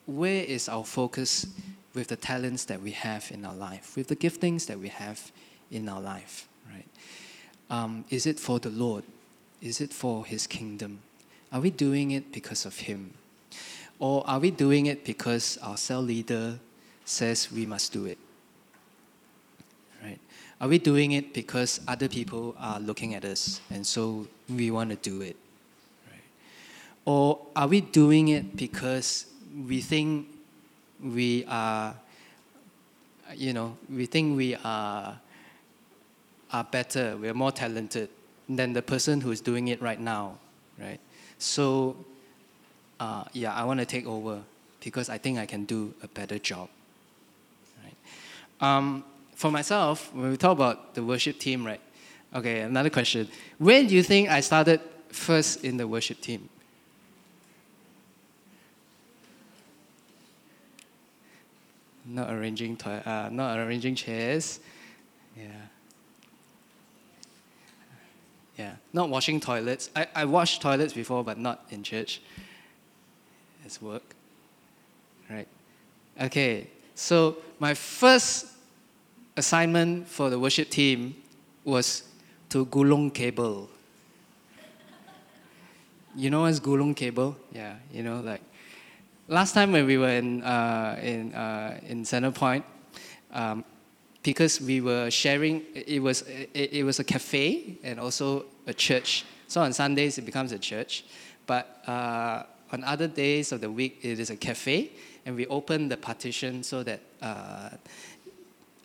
where 0.06 0.44
is 0.44 0.68
our 0.68 0.84
focus 0.84 1.46
with 1.94 2.08
the 2.08 2.16
talents 2.16 2.64
that 2.64 2.80
we 2.80 2.92
have 2.92 3.30
in 3.30 3.44
our 3.44 3.54
life, 3.54 3.96
with 3.96 4.08
the 4.08 4.16
giftings 4.16 4.66
that 4.66 4.78
we 4.78 4.88
have 4.88 5.30
in 5.70 5.88
our 5.88 6.00
life, 6.00 6.48
right? 6.70 6.86
Um, 7.70 8.04
is 8.10 8.26
it 8.26 8.40
for 8.40 8.58
the 8.58 8.70
Lord? 8.70 9.04
Is 9.60 9.80
it 9.80 9.92
for 9.92 10.24
His 10.24 10.46
kingdom? 10.46 11.00
Are 11.52 11.60
we 11.60 11.70
doing 11.70 12.10
it 12.12 12.32
because 12.32 12.64
of 12.64 12.78
Him? 12.78 13.14
Or 13.98 14.26
are 14.26 14.40
we 14.40 14.50
doing 14.50 14.86
it 14.86 15.04
because 15.04 15.58
our 15.62 15.76
cell 15.76 16.02
leader 16.02 16.58
says 17.04 17.52
we 17.52 17.66
must 17.66 17.92
do 17.92 18.06
it? 18.06 18.18
Right? 20.02 20.18
Are 20.60 20.68
we 20.68 20.78
doing 20.78 21.12
it 21.12 21.32
because 21.32 21.80
other 21.86 22.08
people 22.08 22.54
are 22.58 22.80
looking 22.80 23.14
at 23.14 23.24
us 23.24 23.60
and 23.70 23.86
so 23.86 24.26
we 24.48 24.70
want 24.70 24.90
to 24.90 24.96
do 24.96 25.20
it? 25.22 25.36
Right? 26.10 26.20
Or 27.04 27.38
are 27.54 27.68
we 27.68 27.80
doing 27.80 28.28
it 28.28 28.56
because 28.56 29.26
we 29.66 29.80
think 29.80 30.26
we 31.02 31.44
are, 31.48 31.94
you 33.34 33.52
know, 33.52 33.76
we 33.90 34.06
think 34.06 34.36
we 34.36 34.56
are, 34.64 35.18
are 36.52 36.64
better, 36.64 37.16
we're 37.16 37.34
more 37.34 37.52
talented 37.52 38.08
than 38.48 38.72
the 38.72 38.82
person 38.82 39.20
who's 39.20 39.40
doing 39.40 39.68
it 39.68 39.80
right 39.80 40.00
now, 40.00 40.38
right? 40.78 41.00
So, 41.38 41.96
uh, 43.00 43.24
yeah, 43.32 43.54
I 43.54 43.64
want 43.64 43.80
to 43.80 43.86
take 43.86 44.06
over 44.06 44.42
because 44.80 45.08
I 45.08 45.18
think 45.18 45.38
I 45.38 45.46
can 45.46 45.64
do 45.64 45.94
a 46.02 46.08
better 46.08 46.38
job. 46.38 46.68
Right? 47.82 47.96
Um, 48.60 49.04
for 49.34 49.50
myself, 49.50 50.12
when 50.14 50.30
we 50.30 50.36
talk 50.36 50.52
about 50.52 50.94
the 50.94 51.02
worship 51.02 51.38
team, 51.38 51.64
right? 51.64 51.80
Okay, 52.34 52.60
another 52.60 52.90
question. 52.90 53.28
When 53.58 53.86
do 53.86 53.94
you 53.94 54.02
think 54.02 54.30
I 54.30 54.40
started 54.40 54.80
first 55.08 55.64
in 55.64 55.76
the 55.76 55.86
worship 55.86 56.20
team? 56.20 56.48
Not 62.04 62.30
arranging 62.30 62.76
to- 62.78 63.08
uh, 63.08 63.28
not 63.30 63.58
arranging 63.58 63.94
chairs. 63.94 64.60
Yeah. 65.36 65.46
Yeah. 68.58 68.74
Not 68.92 69.08
washing 69.08 69.40
toilets. 69.40 69.90
I, 69.94 70.06
I 70.14 70.24
washed 70.24 70.60
toilets 70.60 70.92
before, 70.92 71.24
but 71.24 71.38
not 71.38 71.64
in 71.70 71.82
church. 71.82 72.20
It's 73.64 73.80
work. 73.80 74.14
Right. 75.30 75.48
Okay. 76.20 76.66
So 76.94 77.36
my 77.58 77.74
first 77.74 78.51
assignment 79.36 80.08
for 80.08 80.30
the 80.30 80.38
worship 80.38 80.70
team 80.70 81.16
was 81.64 82.04
to 82.50 82.66
gulung 82.66 83.12
cable. 83.12 83.68
You 86.14 86.30
know 86.30 86.42
what's 86.42 86.60
gulung 86.60 86.94
cable? 86.94 87.36
Yeah, 87.52 87.76
you 87.90 88.02
know, 88.02 88.20
like 88.20 88.42
last 89.28 89.54
time 89.54 89.72
when 89.72 89.86
we 89.86 89.96
were 89.96 90.10
in 90.10 90.42
uh, 90.42 90.98
in 91.02 91.34
uh, 91.34 91.80
in 91.86 92.02
Centrepoint, 92.02 92.64
um, 93.32 93.64
because 94.22 94.60
we 94.60 94.80
were 94.80 95.10
sharing, 95.10 95.62
it 95.74 96.02
was 96.02 96.22
it, 96.22 96.50
it, 96.54 96.84
was 96.84 97.00
a 97.00 97.04
cafe 97.04 97.78
and 97.82 97.98
also 97.98 98.44
a 98.66 98.74
church. 98.74 99.24
So 99.48 99.62
on 99.62 99.72
Sundays 99.72 100.18
it 100.18 100.26
becomes 100.26 100.52
a 100.52 100.58
church, 100.58 101.04
but 101.46 101.82
uh, 101.86 102.42
on 102.72 102.84
other 102.84 103.08
days 103.08 103.52
of 103.52 103.60
the 103.60 103.70
week 103.70 104.00
it 104.02 104.20
is 104.20 104.30
a 104.30 104.36
cafe, 104.36 104.92
and 105.24 105.34
we 105.34 105.46
open 105.46 105.88
the 105.88 105.96
partition 105.96 106.62
so 106.62 106.82
that 106.82 107.00
uh, 107.22 107.70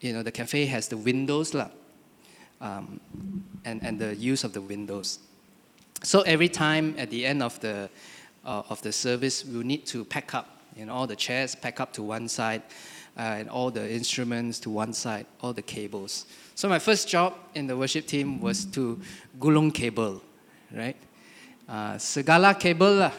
you 0.02 0.14
know 0.14 0.24
the 0.24 0.32
cafe 0.32 0.66
has 0.66 0.88
the 0.88 0.98
windows 0.98 1.54
lah, 1.54 1.70
um, 2.62 3.00
and 3.66 3.84
and 3.84 4.00
the 4.00 4.16
use 4.16 4.44
of 4.44 4.54
the 4.54 4.62
windows. 4.62 5.20
So 6.04 6.22
every 6.22 6.50
time 6.50 6.96
at 6.98 7.10
the 7.10 7.26
end 7.26 7.42
of 7.42 7.60
the 7.60 7.90
uh, 8.46 8.64
of 8.70 8.82
the 8.82 8.92
service, 8.92 9.44
we'll 9.44 9.66
need 9.66 9.86
to 9.88 10.06
pack 10.06 10.34
up, 10.34 10.62
you 10.76 10.86
know, 10.86 10.94
all 10.94 11.08
the 11.08 11.16
chairs 11.16 11.56
pack 11.56 11.80
up 11.80 11.92
to 11.94 12.04
one 12.04 12.28
side, 12.28 12.62
uh, 13.18 13.42
and 13.42 13.50
all 13.50 13.72
the 13.72 13.92
instruments 13.92 14.60
to 14.60 14.70
one 14.70 14.94
side, 14.94 15.26
all 15.42 15.54
the 15.54 15.62
cables. 15.62 16.26
So 16.56 16.70
my 16.70 16.80
first 16.80 17.10
job 17.10 17.34
in 17.56 17.68
the 17.68 17.76
worship 17.76 18.06
team 18.06 18.40
was 18.40 18.66
to 18.78 19.00
gulung 19.40 19.74
cable, 19.74 20.22
right? 20.72 20.96
Uh, 21.68 21.98
segala 21.98 22.58
cable 22.58 22.94
lah, 22.94 23.12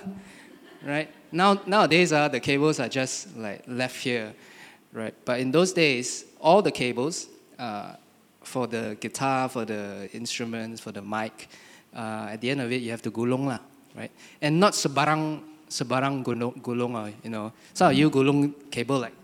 right? 0.87 1.11
Now 1.31 1.61
nowadays 1.67 2.13
uh, 2.13 2.29
the 2.29 2.41
cables 2.41 2.81
are 2.81 2.89
just 2.89 3.37
like 3.37 3.63
left 3.67 3.97
here, 3.97 4.33
right? 4.93 5.15
But 5.25 5.41
in 5.41 5.51
those 5.51 5.73
days, 5.73 6.25
all 6.41 6.63
the 6.63 6.71
cables 6.71 7.29
uh, 7.59 7.95
for 8.43 8.67
the 8.67 8.97
guitar, 9.01 9.49
for 9.49 9.65
the 9.65 10.09
instruments, 10.13 10.81
for 10.81 10.93
the 10.93 11.03
mic, 11.03 11.49
uh, 11.95 12.29
at 12.31 12.41
the 12.41 12.51
end 12.51 12.61
of 12.61 12.73
it, 12.73 12.83
you 12.83 12.91
have 12.91 13.03
to 13.03 13.11
gulung 13.11 13.47
lah, 13.47 13.59
right? 13.97 14.11
And 14.41 14.61
not 14.61 14.73
sebarang 14.73 15.43
sebarang 15.69 16.25
gulung, 16.25 16.61
gulung 16.63 16.97
uh, 16.97 17.11
you 17.23 17.31
know. 17.31 17.53
So 17.75 17.89
you 17.91 18.11
gulung 18.11 18.55
cable 18.71 19.01
like, 19.01 19.15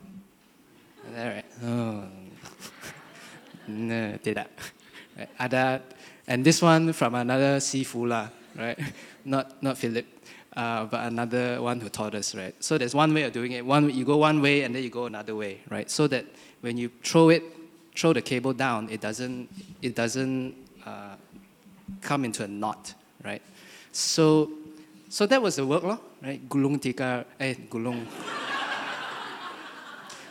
that, 1.12 1.26
right? 1.34 1.44
Oh. 1.64 2.04
no, 3.68 4.18
tidak. 4.18 4.48
Right? 5.16 5.30
Ada, 5.40 5.82
and 6.26 6.44
this 6.44 6.60
one 6.60 6.92
from 6.92 7.14
another 7.14 7.58
sifu 7.58 8.08
lah, 8.08 8.28
right? 8.56 8.78
not 9.24 9.62
not 9.62 9.78
Philip. 9.78 10.06
Uh, 10.54 10.84
but 10.84 11.10
another 11.10 11.60
one 11.60 11.80
who 11.80 11.88
taught 11.88 12.14
us, 12.14 12.32
right? 12.32 12.54
So 12.62 12.78
there's 12.78 12.94
one 12.94 13.12
way 13.12 13.24
of 13.24 13.32
doing 13.32 13.50
it. 13.50 13.66
One, 13.66 13.90
you 13.90 14.04
go 14.04 14.18
one 14.18 14.40
way 14.40 14.62
and 14.62 14.72
then 14.72 14.84
you 14.84 14.88
go 14.88 15.06
another 15.06 15.34
way, 15.34 15.58
right? 15.68 15.90
So 15.90 16.06
that 16.06 16.26
when 16.64 16.78
you 16.78 16.88
throw 17.04 17.28
it, 17.28 17.44
throw 17.94 18.14
the 18.14 18.22
cable 18.22 18.54
down, 18.54 18.88
it 18.88 19.02
doesn't, 19.02 19.50
it 19.82 19.94
doesn't 19.94 20.54
uh, 20.86 21.14
come 22.00 22.24
into 22.24 22.42
a 22.42 22.48
knot, 22.48 22.94
right? 23.22 23.42
So, 23.92 24.48
so 25.10 25.26
that 25.26 25.42
was 25.42 25.56
the 25.56 25.66
work, 25.66 25.84
lah, 25.84 25.98
right? 26.22 26.40
Gulung 26.48 26.80
tikar, 26.80 27.26
eh, 27.38 27.54
gulung. 27.68 28.06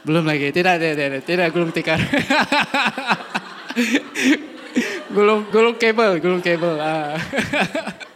Belum 0.09 0.25
lagi, 0.25 0.49
tidak, 0.49 0.81
tidak, 0.81 0.97
tidak, 0.97 1.21
tidak 1.21 1.53
gulung 1.53 1.69
tikar. 1.69 2.01
gulung, 5.13 5.45
gulung 5.53 5.77
kabel, 5.77 6.17
gulung 6.17 6.41
kabel. 6.41 6.81
Ah. 6.81 7.21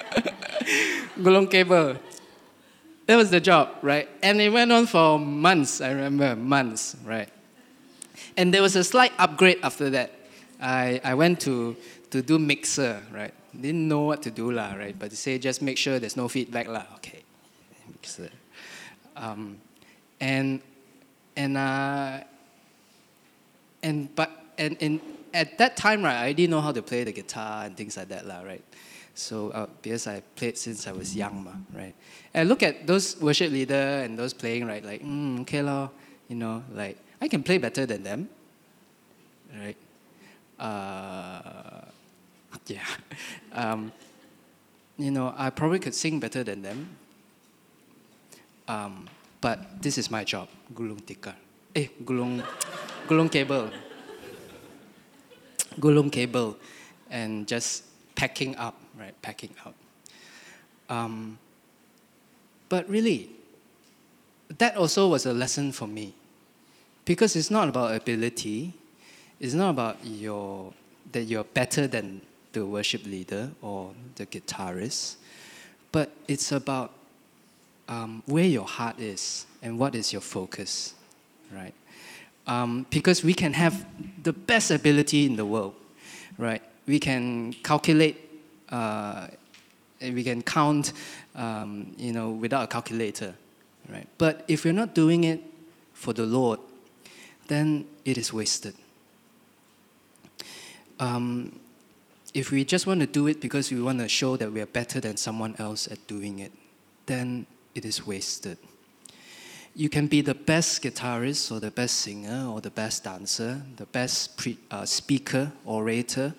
gulung 1.21 1.45
cable. 1.45 2.01
That 3.05 3.15
was 3.15 3.29
the 3.29 3.39
job, 3.39 3.77
right? 3.83 4.09
And 4.25 4.41
it 4.41 4.49
went 4.49 4.73
on 4.73 4.89
for 4.89 5.21
months, 5.21 5.85
I 5.85 5.93
remember, 5.93 6.35
months, 6.35 6.97
right? 7.05 7.36
And 8.35 8.53
there 8.53 8.61
was 8.61 8.75
a 8.75 8.83
slight 8.83 9.13
upgrade 9.17 9.59
after 9.63 9.89
that. 9.91 10.11
I, 10.61 11.01
I 11.03 11.13
went 11.13 11.39
to, 11.41 11.75
to 12.11 12.21
do 12.21 12.39
mixer, 12.39 13.01
right? 13.11 13.33
Didn't 13.59 13.87
know 13.87 14.01
what 14.01 14.21
to 14.23 14.31
do, 14.31 14.51
lah, 14.51 14.73
right? 14.73 14.97
But 14.97 15.09
they 15.09 15.15
say 15.15 15.37
just 15.37 15.61
make 15.61 15.77
sure 15.77 15.99
there's 15.99 16.17
no 16.17 16.27
feedback, 16.27 16.67
lah. 16.67 16.85
Okay, 16.95 17.23
mixer. 17.87 18.29
Um, 19.15 19.57
and 20.19 20.61
and 21.35 21.57
uh, 21.57 22.19
and 23.81 24.15
but 24.15 24.29
and, 24.57 24.77
and 24.81 24.99
at 25.33 25.57
that 25.57 25.77
time, 25.77 26.03
right, 26.03 26.17
I 26.17 26.33
didn't 26.33 26.51
know 26.51 26.61
how 26.61 26.71
to 26.71 26.81
play 26.81 27.03
the 27.03 27.11
guitar 27.11 27.65
and 27.65 27.75
things 27.77 27.97
like 27.97 28.09
that, 28.09 28.27
lah, 28.27 28.41
right? 28.41 28.63
So 29.13 29.49
uh, 29.49 29.65
because 29.81 30.05
I 30.05 30.21
played 30.35 30.57
since 30.57 30.87
I 30.87 30.91
was 30.91 31.15
young, 31.15 31.43
ma, 31.43 31.51
right? 31.73 31.95
And 32.33 32.49
look 32.49 32.61
at 32.61 32.85
those 32.85 33.19
worship 33.19 33.51
leader 33.51 34.03
and 34.05 34.17
those 34.17 34.33
playing, 34.33 34.65
right? 34.67 34.83
Like, 34.83 35.01
mm, 35.03 35.41
okay, 35.41 35.61
lah, 35.61 35.89
you 36.27 36.35
know, 36.35 36.63
like 36.73 36.97
I 37.21 37.27
can 37.27 37.43
play 37.43 37.57
better 37.57 37.85
than 37.85 38.03
them, 38.03 38.29
right? 39.53 39.77
Uh, 40.59 41.81
yeah. 42.67 42.83
Um, 43.53 43.91
you 44.97 45.09
know, 45.09 45.33
I 45.35 45.49
probably 45.49 45.79
could 45.79 45.95
sing 45.95 46.19
better 46.19 46.43
than 46.43 46.61
them. 46.61 46.89
Um, 48.67 49.07
but 49.41 49.81
this 49.81 49.97
is 49.97 50.11
my 50.11 50.23
job, 50.23 50.47
gulung 50.75 51.01
tikar. 51.01 51.33
Eh, 51.73 51.87
gulung, 52.05 52.43
gulung 53.07 53.31
cable. 53.31 53.71
Gulung 55.79 56.11
cable. 56.11 56.57
And 57.09 57.47
just 57.47 57.83
packing 58.13 58.55
up, 58.57 58.75
right? 58.99 59.19
Packing 59.21 59.55
up. 59.65 59.73
Um, 60.89 61.39
but 62.69 62.87
really, 62.89 63.29
that 64.57 64.75
also 64.75 65.07
was 65.07 65.25
a 65.25 65.33
lesson 65.33 65.71
for 65.71 65.87
me. 65.87 66.13
Because 67.07 67.37
it's 67.37 67.49
not 67.49 67.69
about 67.69 67.95
ability, 67.95 68.73
it's 69.39 69.53
not 69.53 69.69
about 69.69 69.95
your 70.03 70.73
that 71.13 71.23
you're 71.23 71.45
better 71.45 71.87
than 71.87 72.19
the 72.51 72.65
worship 72.65 73.05
leader 73.05 73.51
or 73.61 73.93
the 74.15 74.25
guitarist, 74.25 75.15
but 75.93 76.11
it's 76.27 76.51
about 76.51 76.91
um, 77.87 78.23
where 78.25 78.43
your 78.43 78.65
heart 78.65 78.99
is 78.99 79.45
and 79.61 79.79
what 79.79 79.95
is 79.95 80.11
your 80.11 80.21
focus, 80.21 80.95
right? 81.49 81.73
Um, 82.45 82.85
because 82.89 83.23
we 83.23 83.33
can 83.33 83.53
have 83.53 83.85
the 84.21 84.33
best 84.33 84.69
ability 84.69 85.25
in 85.25 85.37
the 85.37 85.45
world, 85.45 85.75
right? 86.37 86.61
We 86.87 86.99
can 86.99 87.53
calculate, 87.63 88.17
uh, 88.69 89.27
we 90.01 90.25
can 90.25 90.41
count, 90.41 90.91
um, 91.35 91.95
you 91.97 92.11
know, 92.11 92.31
without 92.31 92.65
a 92.65 92.67
calculator, 92.67 93.33
right? 93.89 94.07
But 94.17 94.43
if 94.49 94.65
you're 94.65 94.73
not 94.73 94.93
doing 94.93 95.23
it 95.23 95.41
for 95.93 96.11
the 96.11 96.25
Lord, 96.25 96.59
then 97.47 97.85
it 98.05 98.17
is 98.17 98.33
wasted. 98.33 98.75
Um, 100.99 101.59
if 102.33 102.51
we 102.51 102.65
just 102.65 102.85
want 102.85 102.99
to 102.99 103.07
do 103.07 103.27
it 103.27 103.41
because 103.41 103.71
we 103.71 103.81
want 103.81 103.99
to 103.99 104.07
show 104.07 104.37
that 104.37 104.51
we 104.51 104.61
are 104.61 104.67
better 104.67 104.99
than 104.99 105.17
someone 105.17 105.55
else 105.59 105.87
at 105.87 106.05
doing 106.07 106.39
it, 106.39 106.51
then 107.05 107.45
it 107.73 107.85
is 107.85 108.05
wasted. 108.05 108.57
You 109.75 109.89
can 109.89 110.07
be 110.07 110.21
the 110.21 110.33
best 110.33 110.81
guitarist 110.81 111.51
or 111.51 111.59
the 111.59 111.71
best 111.71 111.99
singer 111.99 112.47
or 112.51 112.61
the 112.61 112.71
best 112.71 113.03
dancer, 113.03 113.61
the 113.75 113.85
best 113.85 114.35
pre, 114.37 114.57
uh, 114.71 114.85
speaker, 114.85 115.51
orator. 115.65 116.33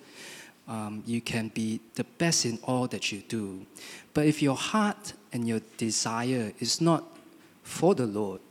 Um, 0.67 1.03
you 1.05 1.21
can 1.21 1.47
be 1.47 1.79
the 1.95 2.03
best 2.03 2.45
in 2.45 2.59
all 2.63 2.87
that 2.87 3.11
you 3.11 3.21
do. 3.27 3.65
But 4.13 4.25
if 4.25 4.41
your 4.41 4.57
heart 4.57 5.13
and 5.31 5.47
your 5.47 5.61
desire 5.77 6.51
is 6.59 6.81
not 6.81 7.05
for 7.63 7.95
the 7.95 8.05
Lord, 8.05 8.41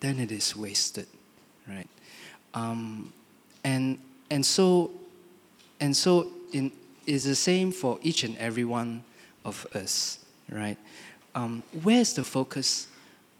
then 0.00 0.18
it 0.18 0.30
is 0.30 0.54
wasted, 0.56 1.06
right? 1.70 1.88
Um, 2.54 3.12
and 3.64 3.98
and 4.30 4.44
so 4.44 4.90
and 5.80 5.96
so 5.96 6.28
in, 6.52 6.72
it's 7.06 7.24
the 7.24 7.34
same 7.34 7.72
for 7.72 7.98
each 8.02 8.24
and 8.24 8.36
every 8.38 8.64
one 8.64 9.02
of 9.44 9.66
us, 9.74 10.18
right? 10.50 10.76
Um, 11.34 11.62
where's 11.82 12.12
the 12.14 12.24
focus 12.24 12.88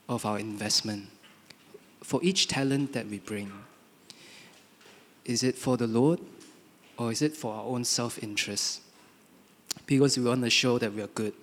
of 0.08 0.24
our 0.24 0.38
investment 0.38 1.08
for 2.02 2.20
each 2.22 2.48
talent 2.48 2.92
that 2.92 3.06
we 3.06 3.18
bring? 3.18 3.52
Is 5.24 5.42
it 5.42 5.56
for 5.56 5.76
the 5.76 5.86
Lord 5.86 6.20
or 6.96 7.12
is 7.12 7.22
it 7.22 7.36
for 7.36 7.54
our 7.54 7.64
own 7.64 7.84
self 7.84 8.22
interest? 8.22 8.80
Because 9.86 10.18
we 10.18 10.24
want 10.24 10.42
to 10.42 10.50
show 10.50 10.78
that 10.78 10.92
we 10.92 11.02
are 11.02 11.08
good. 11.08 11.34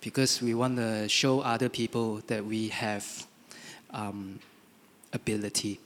Because 0.00 0.42
we 0.42 0.54
want 0.54 0.76
to 0.76 1.08
show 1.08 1.40
other 1.40 1.68
people 1.68 2.22
that 2.26 2.44
we 2.44 2.68
have 2.68 3.26
um, 3.90 4.38
ability, 5.12 5.80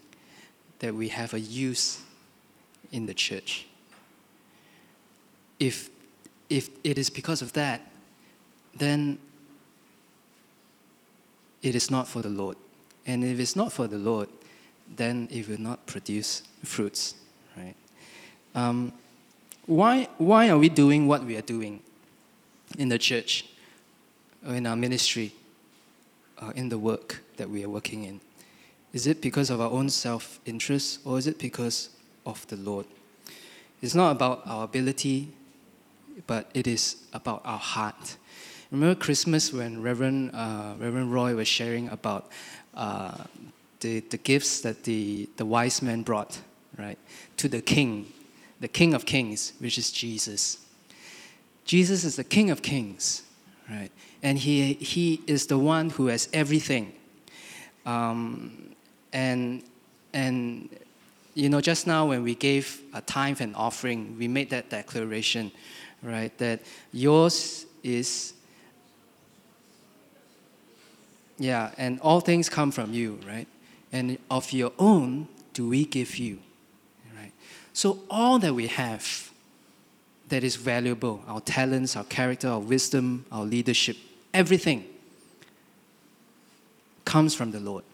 that 0.81 0.95
we 0.95 1.09
have 1.09 1.35
a 1.35 1.41
use 1.41 2.01
in 2.93 3.07
the 3.07 3.15
church 3.15 3.67
if, 5.61 5.91
if 6.49 6.71
it 6.83 6.99
is 6.99 7.11
because 7.11 7.43
of 7.43 7.53
that, 7.53 7.83
then 8.75 9.19
it 11.63 11.75
is 11.75 11.91
not 11.91 12.09
for 12.09 12.23
the 12.23 12.31
Lord. 12.31 12.57
And 13.07 13.23
if 13.23 13.39
it's 13.39 13.55
not 13.55 13.73
for 13.73 13.87
the 13.87 13.99
Lord, 13.99 14.29
then 14.97 15.29
it 15.31 15.47
will 15.49 15.61
not 15.61 15.87
produce 15.87 16.43
fruits, 16.65 17.15
right? 17.57 17.75
Um, 18.55 18.93
why, 19.67 20.09
why 20.17 20.49
are 20.49 20.59
we 20.59 20.69
doing 20.69 21.07
what 21.07 21.23
we 21.23 21.37
are 21.37 21.43
doing 21.43 21.81
in 22.79 22.89
the 22.89 22.99
church, 22.99 23.45
or 24.47 24.55
in 24.55 24.67
our 24.67 24.77
ministry, 24.77 25.33
uh, 26.39 26.53
in 26.57 26.71
the 26.71 26.79
work 26.79 27.23
that 27.37 27.49
we 27.49 27.63
are 27.63 27.69
working 27.69 28.05
in? 28.05 28.21
Is 28.93 29.07
it 29.07 29.21
because 29.21 29.51
of 29.51 29.61
our 29.61 29.71
own 29.71 29.89
self 29.89 30.41
interest, 30.45 31.01
or 31.05 31.19
is 31.19 31.27
it 31.27 31.39
because 31.39 31.91
of 32.27 32.47
the 32.49 32.57
Lord? 32.57 32.87
It's 33.81 33.95
not 33.95 34.11
about 34.13 34.43
our 34.47 34.65
ability 34.65 35.33
but 36.27 36.51
it 36.55 36.67
is 36.67 36.97
about 37.13 37.43
our 37.45 37.59
heart. 37.59 38.17
Remember 38.71 38.95
Christmas 38.95 39.53
when 39.53 39.83
Reverend, 39.83 40.31
uh, 40.33 40.75
Reverend 40.79 41.13
Roy 41.13 41.35
was 41.35 41.49
sharing 41.49 41.89
about 41.89 42.31
uh, 42.75 43.25
the, 43.81 44.01
the 44.01 44.19
gifts 44.19 44.61
that 44.61 44.85
the, 44.85 45.29
the 45.37 45.45
wise 45.45 45.83
men 45.83 46.03
brought, 46.03 46.39
right, 46.79 46.99
to 47.37 47.49
the 47.49 47.61
king, 47.61 48.13
the 48.61 48.69
king 48.69 48.95
of 48.95 49.07
kings, 49.07 49.55
which 49.59 49.77
is 49.77 49.91
Jesus. 49.91 50.59
Jesus 51.65 52.05
is 52.05 52.17
the 52.17 52.25
king 52.25 52.51
of 52.51 52.63
kings, 52.63 53.23
right? 53.69 53.91
And 54.23 54.39
he, 54.39 54.75
he 54.75 55.23
is 55.27 55.47
the 55.47 55.59
one 55.59 55.91
who 55.91 56.07
has 56.07 56.29
everything. 56.33 56.93
Um, 57.87 58.70
and, 59.13 59.63
and, 60.13 60.69
you 61.35 61.49
know, 61.49 61.61
just 61.61 61.87
now 61.87 62.07
when 62.07 62.23
we 62.23 62.35
gave 62.35 62.81
a 62.95 63.01
tithe 63.01 63.41
and 63.41 63.55
offering, 63.57 64.17
we 64.19 64.29
made 64.29 64.51
that 64.51 64.71
declaration 64.71 65.53
right? 66.03 66.37
That 66.39 66.61
yours 66.93 67.67
is, 67.83 68.35
yeah, 71.39 71.71
and 71.77 72.01
all 72.01 72.21
things 72.21 72.49
come 72.49 72.71
from 72.71 72.93
you, 72.93 73.19
right? 73.27 73.47
And 73.93 74.19
of 74.31 74.53
your 74.53 74.73
own 74.79 75.29
do 75.53 75.69
we 75.69 75.85
give 75.85 76.17
you, 76.17 76.39
right? 77.17 77.33
So 77.73 78.01
all 78.09 78.39
that 78.39 78.55
we 78.55 78.69
have 78.69 79.31
that 80.29 80.45
is 80.45 80.57
valuable, 80.57 81.25
our 81.27 81.41
talents, 81.41 81.97
our 81.97 82.05
character, 82.05 82.49
our 82.49 82.61
wisdom, 82.61 83.25
our 83.33 83.45
leadership, 83.45 83.97
everything 84.33 84.85
comes 87.05 87.35
from 87.35 87.51
the 87.51 87.59
Lord? 87.59 87.85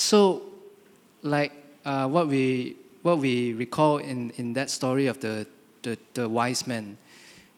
So, 0.00 0.42
like 1.20 1.52
uh, 1.84 2.08
what 2.08 2.28
we 2.28 2.76
what 3.02 3.18
we 3.18 3.52
recall 3.52 3.98
in, 3.98 4.30
in 4.36 4.54
that 4.54 4.70
story 4.70 5.06
of 5.06 5.20
the 5.20 5.46
the, 5.82 5.98
the 6.14 6.26
wise 6.26 6.66
men. 6.66 6.96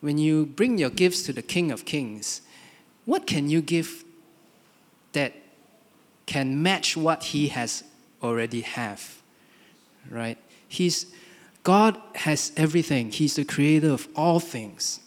When 0.01 0.18
you 0.18 0.47
bring 0.47 0.76
your 0.76 0.90
gifts 0.90 1.22
to 1.24 1.32
the 1.32 1.43
King 1.43 1.70
of 1.70 1.84
Kings, 1.84 2.40
what 3.05 3.28
can 3.28 3.49
you 3.49 3.62
give 3.62 4.05
that 5.12 5.34
can 6.26 6.61
match 6.61 6.97
what 6.97 7.24
he 7.24 7.49
has 7.49 7.84
already 8.20 8.62
have? 8.62 9.22
Right? 10.11 10.38
He's 10.68 11.07
God 11.62 11.97
has 12.16 12.51
everything. 12.57 13.12
He's 13.12 13.36
the 13.36 13.45
creator 13.45 13.90
of 13.90 14.09
all 14.16 14.40
things. 14.40 14.99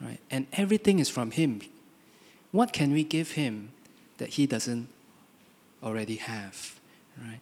Right? 0.00 0.20
And 0.30 0.46
everything 0.54 1.00
is 1.00 1.10
from 1.10 1.32
him. 1.32 1.60
What 2.50 2.72
can 2.72 2.92
we 2.92 3.04
give 3.04 3.32
him 3.32 3.72
that 4.16 4.30
he 4.30 4.46
doesn't 4.46 4.88
already 5.82 6.16
have? 6.16 6.78
Right? 7.18 7.40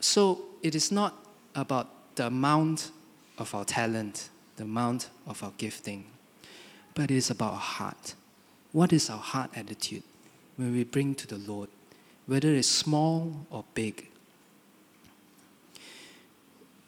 So 0.00 0.42
it 0.62 0.74
is 0.74 0.90
not 0.90 1.14
about 1.54 2.16
the 2.16 2.26
amount 2.26 2.90
of 3.38 3.54
our 3.54 3.64
talent, 3.64 4.28
the 4.56 4.64
amount 4.64 5.10
of 5.26 5.42
our 5.42 5.52
gifting, 5.58 6.06
but 6.94 7.10
it 7.10 7.16
is 7.16 7.30
about 7.30 7.52
our 7.52 7.58
heart. 7.58 8.14
What 8.72 8.92
is 8.92 9.10
our 9.10 9.18
heart 9.18 9.50
attitude 9.56 10.02
when 10.56 10.72
we 10.72 10.84
bring 10.84 11.14
to 11.16 11.26
the 11.26 11.38
Lord, 11.38 11.68
whether 12.26 12.48
it's 12.48 12.68
small 12.68 13.46
or 13.50 13.64
big? 13.74 14.08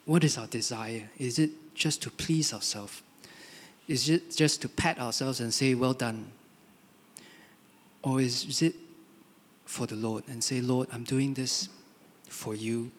What 0.04 0.22
is 0.22 0.38
our 0.38 0.46
desire? 0.46 1.10
Is 1.18 1.38
it 1.38 1.50
just 1.74 2.02
to 2.02 2.10
please 2.10 2.52
ourselves? 2.52 3.02
is 3.88 4.08
it 4.08 4.34
just 4.34 4.62
to 4.62 4.68
pat 4.68 4.98
ourselves 4.98 5.40
and 5.40 5.52
say, 5.52 5.74
Well 5.74 5.92
done? 5.92 6.32
Or 8.02 8.20
is, 8.20 8.44
is 8.44 8.62
it 8.62 8.74
for 9.66 9.86
the 9.86 9.96
Lord 9.96 10.24
and 10.28 10.42
say, 10.42 10.60
Lord, 10.60 10.88
I'm 10.92 11.04
doing 11.04 11.34
this 11.34 11.68
for 12.28 12.54
you. 12.54 12.90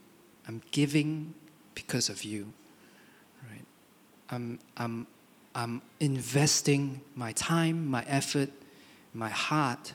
I'm 0.47 0.61
giving 0.71 1.33
because 1.73 2.09
of 2.09 2.23
you. 2.23 2.53
Right? 3.49 3.65
I'm, 4.29 4.59
I'm, 4.75 5.07
I'm 5.55 5.81
investing 5.99 7.01
my 7.15 7.31
time, 7.31 7.87
my 7.87 8.03
effort, 8.07 8.49
my 9.13 9.29
heart 9.29 9.93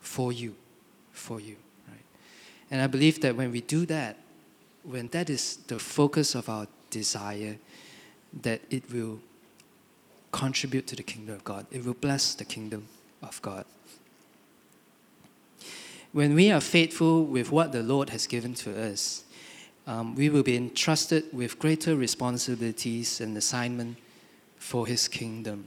for 0.00 0.32
you, 0.32 0.54
for 1.12 1.40
you. 1.40 1.56
Right? 1.88 2.04
And 2.70 2.80
I 2.80 2.86
believe 2.86 3.20
that 3.22 3.34
when 3.34 3.50
we 3.50 3.62
do 3.62 3.86
that, 3.86 4.18
when 4.82 5.08
that 5.08 5.30
is 5.30 5.56
the 5.66 5.78
focus 5.78 6.34
of 6.34 6.48
our 6.48 6.68
desire, 6.90 7.56
that 8.42 8.60
it 8.70 8.92
will 8.92 9.20
contribute 10.32 10.86
to 10.88 10.96
the 10.96 11.02
kingdom 11.02 11.34
of 11.34 11.44
God. 11.44 11.66
It 11.70 11.84
will 11.84 11.94
bless 11.94 12.34
the 12.34 12.44
kingdom 12.44 12.88
of 13.22 13.40
God. 13.40 13.64
When 16.14 16.36
we 16.36 16.52
are 16.52 16.60
faithful 16.60 17.24
with 17.24 17.50
what 17.50 17.72
the 17.72 17.82
Lord 17.82 18.10
has 18.10 18.28
given 18.28 18.54
to 18.54 18.70
us, 18.88 19.24
um, 19.84 20.14
we 20.14 20.30
will 20.30 20.44
be 20.44 20.56
entrusted 20.56 21.24
with 21.32 21.58
greater 21.58 21.96
responsibilities 21.96 23.20
and 23.20 23.36
assignment 23.36 23.96
for 24.56 24.86
His 24.86 25.08
kingdom. 25.08 25.64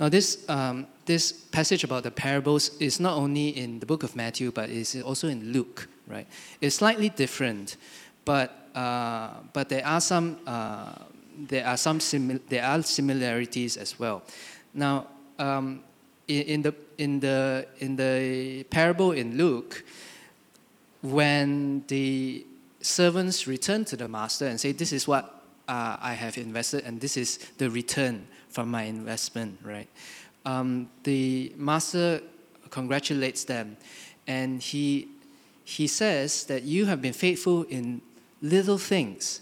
Now, 0.00 0.08
this, 0.08 0.48
um, 0.48 0.86
this 1.04 1.32
passage 1.32 1.84
about 1.84 2.04
the 2.04 2.10
parables 2.10 2.70
is 2.80 3.00
not 3.00 3.18
only 3.18 3.50
in 3.50 3.80
the 3.80 3.84
book 3.84 4.02
of 4.02 4.16
Matthew, 4.16 4.50
but 4.50 4.70
is 4.70 4.98
also 5.02 5.28
in 5.28 5.52
Luke, 5.52 5.86
right? 6.06 6.26
It's 6.62 6.76
slightly 6.76 7.10
different, 7.10 7.76
but, 8.24 8.70
uh, 8.74 9.28
but 9.52 9.68
there 9.68 9.86
are 9.86 10.00
some 10.00 10.38
uh, 10.46 10.94
there 11.48 11.66
are 11.66 11.76
some 11.76 11.98
simil- 11.98 12.40
there 12.48 12.64
are 12.64 12.82
similarities 12.82 13.76
as 13.76 13.98
well. 13.98 14.22
Now, 14.72 15.08
um, 15.38 15.82
in, 16.28 16.62
the 16.62 16.74
in 16.98 17.20
the 17.20 17.66
in 17.78 17.96
the 17.96 18.64
parable 18.70 19.12
in 19.12 19.36
Luke, 19.36 19.84
when 21.02 21.84
the 21.88 22.46
servants 22.80 23.46
return 23.46 23.84
to 23.86 23.96
the 23.96 24.08
master 24.08 24.46
and 24.46 24.60
say, 24.60 24.72
"This 24.72 24.92
is 24.92 25.08
what 25.08 25.42
uh, 25.68 25.96
I 26.00 26.14
have 26.14 26.38
invested, 26.38 26.84
and 26.84 27.00
this 27.00 27.16
is 27.16 27.38
the 27.58 27.70
return 27.70 28.26
from 28.48 28.70
my 28.70 28.84
investment," 28.84 29.58
right? 29.64 29.88
Um, 30.44 30.88
the 31.02 31.52
master 31.56 32.20
congratulates 32.70 33.44
them, 33.44 33.76
and 34.26 34.62
he 34.62 35.08
he 35.64 35.86
says 35.86 36.44
that 36.44 36.62
you 36.62 36.86
have 36.86 37.02
been 37.02 37.12
faithful 37.12 37.64
in 37.64 38.00
little 38.40 38.78
things, 38.78 39.40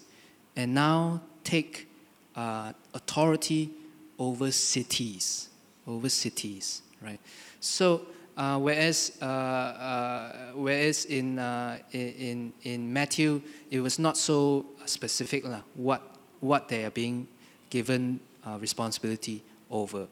and 0.57 0.75
now 0.75 1.23
take 1.45 1.89
uh, 2.37 2.73
authority 2.95 3.71
over 4.19 4.51
cities, 4.51 5.50
over 5.91 6.09
cities, 6.09 6.83
right? 7.03 7.21
So 7.61 8.07
uh, 8.37 8.59
whereas 8.59 9.13
uh, 9.21 9.25
uh 9.25 10.33
whereas 10.55 11.05
in, 11.05 11.39
uh, 11.39 11.79
in 11.93 12.53
in 12.63 12.93
Matthew 12.93 13.43
it 13.71 13.81
was 13.81 13.99
not 13.99 14.17
so 14.17 14.65
specific 14.87 15.45
uh, 15.45 15.61
what 15.75 16.01
what 16.41 16.69
they 16.69 16.85
are 16.85 16.91
being 16.91 17.29
given 17.69 18.21
uh, 18.47 18.57
responsibility 18.59 19.43
over, 19.71 20.07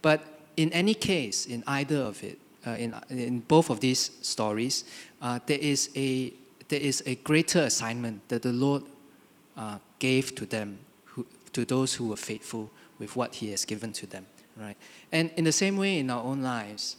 but 0.00 0.22
in 0.56 0.72
any 0.72 0.94
case, 0.94 1.44
in 1.44 1.62
either 1.66 1.98
of 1.98 2.24
it, 2.24 2.38
in 2.78 2.94
in 3.10 3.40
both 3.40 3.68
of 3.68 3.80
these 3.80 4.10
stories, 4.22 4.84
there 5.46 5.58
is 5.60 5.90
a 5.94 6.32
there 6.68 6.80
is 6.80 7.02
a 7.04 7.14
greater 7.16 7.60
assignment 7.60 8.26
that 8.28 8.42
the 8.42 8.52
Lord 8.52 8.82
gave 9.98 10.34
to 10.34 10.46
them 10.46 10.78
who, 11.04 11.26
to 11.52 11.64
those 11.64 11.94
who 11.94 12.08
were 12.08 12.16
faithful 12.16 12.70
with 12.98 13.16
what 13.16 13.34
He 13.34 13.50
has 13.50 13.66
given 13.66 13.92
to 13.92 14.06
them, 14.06 14.26
right? 14.56 14.76
And 15.12 15.30
in 15.36 15.44
the 15.44 15.52
same 15.52 15.76
way, 15.76 15.98
in 15.98 16.10
our 16.10 16.22
own 16.22 16.42
lives, 16.42 16.96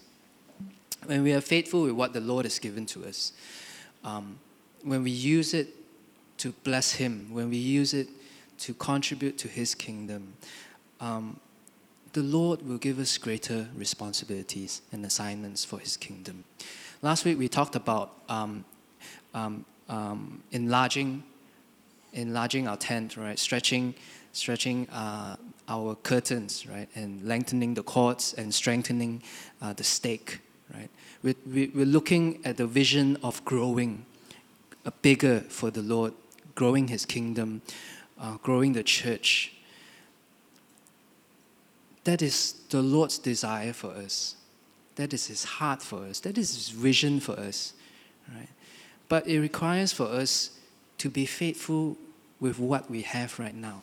when 1.05 1.23
we 1.23 1.33
are 1.33 1.41
faithful 1.41 1.83
with 1.83 1.91
what 1.91 2.13
the 2.13 2.19
Lord 2.19 2.45
has 2.45 2.59
given 2.59 2.85
to 2.87 3.05
us, 3.05 3.33
um, 4.03 4.39
when 4.83 5.03
we 5.03 5.11
use 5.11 5.53
it 5.53 5.69
to 6.39 6.51
bless 6.63 6.93
Him, 6.93 7.27
when 7.31 7.49
we 7.49 7.57
use 7.57 7.93
it 7.93 8.07
to 8.59 8.73
contribute 8.73 9.37
to 9.39 9.47
His 9.47 9.75
kingdom, 9.75 10.33
um, 10.99 11.39
the 12.13 12.23
Lord 12.23 12.67
will 12.67 12.77
give 12.77 12.99
us 12.99 13.17
greater 13.17 13.67
responsibilities 13.75 14.81
and 14.91 15.05
assignments 15.05 15.65
for 15.65 15.79
His 15.79 15.97
kingdom. 15.97 16.43
Last 17.01 17.25
week 17.25 17.37
we 17.37 17.47
talked 17.47 17.75
about 17.75 18.13
um, 18.29 18.65
um, 19.33 19.65
um 19.89 20.41
enlarging, 20.51 21.23
enlarging 22.13 22.67
our 22.67 22.77
tent, 22.77 23.17
right? 23.17 23.37
Stretching 23.37 23.93
stretching 24.37 24.87
uh, 24.89 25.35
our 25.67 25.95
curtains, 25.95 26.65
right, 26.67 26.87
and 26.95 27.23
lengthening 27.23 27.73
the 27.73 27.83
cords 27.83 28.33
and 28.33 28.53
strengthening 28.53 29.21
uh, 29.61 29.73
the 29.73 29.83
stake, 29.83 30.39
right. 30.73 30.89
We're, 31.23 31.35
we're 31.73 31.85
looking 31.85 32.39
at 32.45 32.57
the 32.57 32.67
vision 32.67 33.17
of 33.23 33.43
growing, 33.43 34.05
a 34.85 34.91
bigger 34.91 35.41
for 35.41 35.71
the 35.71 35.81
Lord, 35.81 36.13
growing 36.55 36.87
His 36.87 37.05
kingdom, 37.05 37.61
uh, 38.19 38.37
growing 38.37 38.73
the 38.73 38.83
church. 38.83 39.53
That 42.03 42.21
is 42.21 42.53
the 42.69 42.81
Lord's 42.81 43.17
desire 43.17 43.73
for 43.73 43.91
us. 43.91 44.35
That 44.95 45.13
is 45.13 45.27
His 45.27 45.43
heart 45.43 45.81
for 45.81 46.05
us. 46.05 46.19
That 46.21 46.37
is 46.37 46.55
His 46.55 46.69
vision 46.69 47.19
for 47.19 47.33
us, 47.33 47.73
right. 48.33 48.49
But 49.09 49.27
it 49.27 49.39
requires 49.39 49.91
for 49.91 50.05
us 50.05 50.51
to 50.99 51.09
be 51.09 51.25
faithful 51.25 51.97
with 52.39 52.59
what 52.59 52.89
we 52.89 53.01
have 53.01 53.39
right 53.39 53.55
now. 53.55 53.81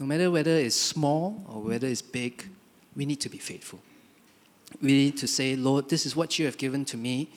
No 0.00 0.06
matter 0.06 0.30
whether 0.30 0.52
it's 0.52 0.74
small 0.74 1.44
or 1.46 1.60
whether 1.60 1.86
it's 1.86 2.00
big, 2.00 2.48
we 2.96 3.04
need 3.04 3.20
to 3.20 3.28
be 3.28 3.36
faithful. 3.36 3.80
We 4.80 4.92
need 4.92 5.18
to 5.18 5.26
say, 5.26 5.56
Lord, 5.56 5.90
this 5.90 6.06
is 6.06 6.16
what 6.16 6.38
you 6.38 6.46
have 6.46 6.56
given 6.56 6.86
to 6.86 6.96
me 6.96 7.28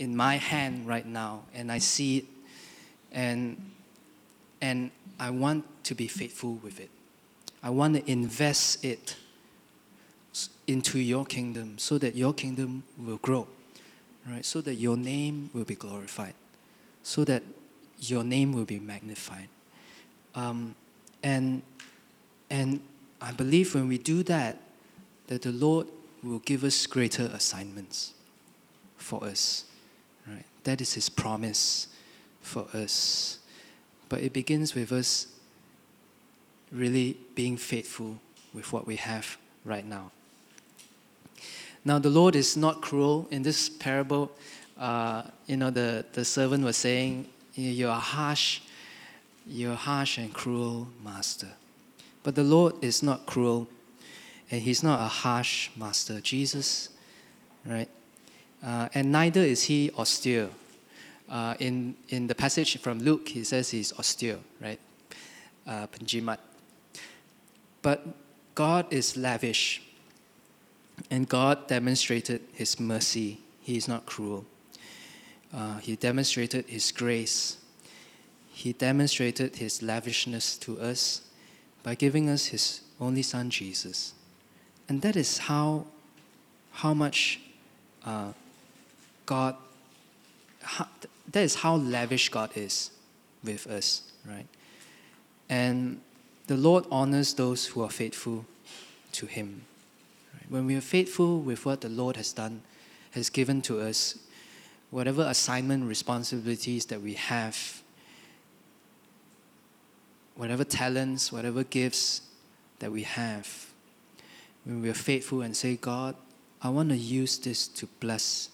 in 0.00 0.16
my 0.16 0.34
hand 0.34 0.88
right 0.88 1.06
now, 1.06 1.42
and 1.54 1.70
I 1.70 1.78
see 1.78 2.18
it, 2.18 2.24
and, 3.12 3.70
and 4.60 4.90
I 5.20 5.30
want 5.30 5.64
to 5.84 5.94
be 5.94 6.08
faithful 6.08 6.54
with 6.54 6.80
it. 6.80 6.90
I 7.62 7.70
want 7.70 7.94
to 7.94 8.10
invest 8.10 8.84
it 8.84 9.14
into 10.66 10.98
your 10.98 11.24
kingdom 11.24 11.78
so 11.78 11.98
that 11.98 12.16
your 12.16 12.34
kingdom 12.34 12.82
will 12.98 13.18
grow, 13.18 13.46
right? 14.28 14.44
So 14.44 14.60
that 14.62 14.74
your 14.74 14.96
name 14.96 15.50
will 15.54 15.64
be 15.64 15.76
glorified, 15.76 16.34
so 17.04 17.22
that 17.26 17.44
your 18.00 18.24
name 18.24 18.52
will 18.52 18.64
be 18.64 18.80
magnified. 18.80 19.48
Um, 20.34 20.74
and 21.22 21.62
and 22.50 22.80
I 23.20 23.32
believe 23.32 23.74
when 23.74 23.88
we 23.88 23.98
do 23.98 24.22
that, 24.24 24.58
that 25.26 25.42
the 25.42 25.52
Lord 25.52 25.88
will 26.22 26.38
give 26.40 26.64
us 26.64 26.86
greater 26.86 27.24
assignments 27.32 28.12
for 28.96 29.24
us. 29.24 29.64
Right? 30.26 30.44
That 30.64 30.80
is 30.80 30.94
His 30.94 31.08
promise 31.08 31.88
for 32.42 32.66
us. 32.72 33.38
But 34.08 34.20
it 34.20 34.32
begins 34.32 34.74
with 34.74 34.92
us 34.92 35.28
really 36.70 37.16
being 37.34 37.56
faithful 37.56 38.18
with 38.52 38.72
what 38.72 38.86
we 38.86 38.96
have 38.96 39.36
right 39.64 39.84
now. 39.84 40.10
Now, 41.84 41.98
the 41.98 42.10
Lord 42.10 42.34
is 42.34 42.56
not 42.56 42.80
cruel. 42.80 43.28
In 43.30 43.42
this 43.42 43.68
parable, 43.68 44.32
uh, 44.78 45.22
you 45.46 45.56
know, 45.56 45.70
the, 45.70 46.04
the 46.12 46.24
servant 46.24 46.64
was 46.64 46.76
saying, 46.76 47.28
You're 47.54 47.92
harsh, 47.92 48.60
you're 49.46 49.76
harsh 49.76 50.18
and 50.18 50.32
cruel 50.34 50.88
master. 51.04 51.48
But 52.26 52.34
the 52.34 52.42
Lord 52.42 52.74
is 52.82 53.04
not 53.04 53.24
cruel, 53.24 53.68
and 54.50 54.60
He's 54.60 54.82
not 54.82 54.98
a 54.98 55.04
harsh 55.04 55.70
master. 55.76 56.20
Jesus, 56.20 56.88
right? 57.64 57.88
Uh, 58.60 58.88
and 58.94 59.12
neither 59.12 59.42
is 59.42 59.62
He 59.62 59.92
austere. 59.96 60.48
Uh, 61.30 61.54
in, 61.60 61.94
in 62.08 62.26
the 62.26 62.34
passage 62.34 62.80
from 62.80 62.98
Luke, 62.98 63.28
he 63.28 63.44
says 63.44 63.70
he's 63.70 63.92
austere, 63.92 64.38
right? 64.60 64.80
Uh, 65.68 65.86
but 67.82 68.06
God 68.56 68.92
is 68.92 69.16
lavish, 69.16 69.82
and 71.08 71.28
God 71.28 71.68
demonstrated 71.68 72.40
His 72.52 72.80
mercy. 72.80 73.38
He 73.60 73.76
is 73.76 73.86
not 73.86 74.04
cruel. 74.04 74.44
Uh, 75.54 75.78
he 75.78 75.94
demonstrated 75.94 76.64
His 76.66 76.90
grace. 76.90 77.58
He 78.50 78.72
demonstrated 78.72 79.54
His 79.54 79.80
lavishness 79.80 80.56
to 80.58 80.80
us 80.80 81.22
by 81.86 81.94
giving 81.94 82.28
us 82.28 82.46
his 82.46 82.80
only 83.00 83.22
son 83.22 83.48
Jesus. 83.48 84.12
And 84.88 85.02
that 85.02 85.14
is 85.14 85.38
how, 85.38 85.86
how 86.72 86.92
much 86.92 87.38
uh, 88.04 88.32
God, 89.24 89.54
how, 90.62 90.88
that 91.30 91.44
is 91.44 91.54
how 91.54 91.76
lavish 91.76 92.28
God 92.28 92.50
is 92.56 92.90
with 93.44 93.68
us, 93.68 94.02
right? 94.28 94.48
And 95.48 96.00
the 96.48 96.56
Lord 96.56 96.86
honors 96.90 97.34
those 97.34 97.66
who 97.66 97.84
are 97.84 97.90
faithful 97.90 98.46
to 99.12 99.26
Him. 99.26 99.62
Right? 100.34 100.50
When 100.50 100.66
we 100.66 100.74
are 100.74 100.80
faithful 100.80 101.38
with 101.38 101.64
what 101.64 101.82
the 101.82 101.88
Lord 101.88 102.16
has 102.16 102.32
done, 102.32 102.62
has 103.12 103.30
given 103.30 103.62
to 103.62 103.80
us, 103.80 104.18
whatever 104.90 105.22
assignment, 105.22 105.86
responsibilities 105.86 106.86
that 106.86 107.00
we 107.00 107.14
have 107.14 107.80
whatever 110.36 110.64
talents, 110.64 111.32
whatever 111.32 111.64
gifts 111.64 112.22
that 112.78 112.92
we 112.92 113.02
have, 113.02 113.72
when 114.64 114.82
we 114.82 114.88
are 114.88 114.94
faithful 114.94 115.42
and 115.42 115.56
say, 115.56 115.76
God, 115.76 116.14
I 116.62 116.68
want 116.68 116.90
to 116.90 116.96
use 116.96 117.38
this 117.38 117.66
to 117.68 117.86
bless 118.00 118.50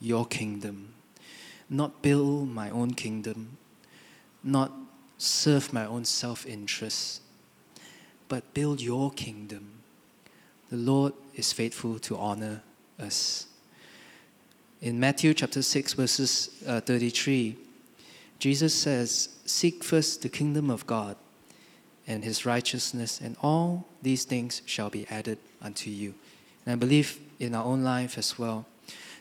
your 0.00 0.26
kingdom, 0.26 0.94
not 1.70 2.02
build 2.02 2.48
my 2.48 2.70
own 2.70 2.94
kingdom, 2.94 3.56
not 4.42 4.72
serve 5.18 5.72
my 5.72 5.86
own 5.86 6.04
self 6.04 6.44
interest, 6.46 7.22
but 8.28 8.54
build 8.54 8.80
your 8.80 9.10
kingdom. 9.12 9.82
The 10.70 10.76
Lord 10.76 11.12
is 11.34 11.52
faithful 11.52 11.98
to 12.00 12.16
honor 12.16 12.62
us. 12.98 13.46
In 14.80 14.98
Matthew 14.98 15.34
chapter 15.34 15.62
6, 15.62 15.92
verses 15.92 16.50
uh, 16.66 16.80
33, 16.80 17.56
Jesus 18.42 18.74
says, 18.74 19.28
Seek 19.46 19.84
first 19.84 20.22
the 20.22 20.28
kingdom 20.28 20.68
of 20.68 20.84
God 20.84 21.14
and 22.08 22.24
his 22.24 22.44
righteousness, 22.44 23.20
and 23.20 23.36
all 23.40 23.86
these 24.02 24.24
things 24.24 24.62
shall 24.66 24.90
be 24.90 25.06
added 25.08 25.38
unto 25.60 25.90
you. 25.90 26.14
And 26.66 26.72
I 26.72 26.74
believe 26.74 27.20
in 27.38 27.54
our 27.54 27.64
own 27.64 27.84
life 27.84 28.18
as 28.18 28.40
well 28.40 28.66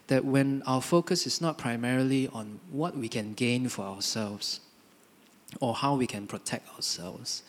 that 0.07 0.25
when 0.25 0.63
our 0.65 0.81
focus 0.81 1.27
is 1.27 1.39
not 1.39 1.59
primarily 1.59 2.29
on 2.29 2.61
what 2.71 2.97
we 2.97 3.07
can 3.07 3.33
gain 3.33 3.69
for 3.69 3.83
ourselves 3.83 4.59
or 5.59 5.75
how 5.75 5.93
we 5.93 6.07
can 6.07 6.25
protect 6.25 6.67
ourselves, 6.73 7.43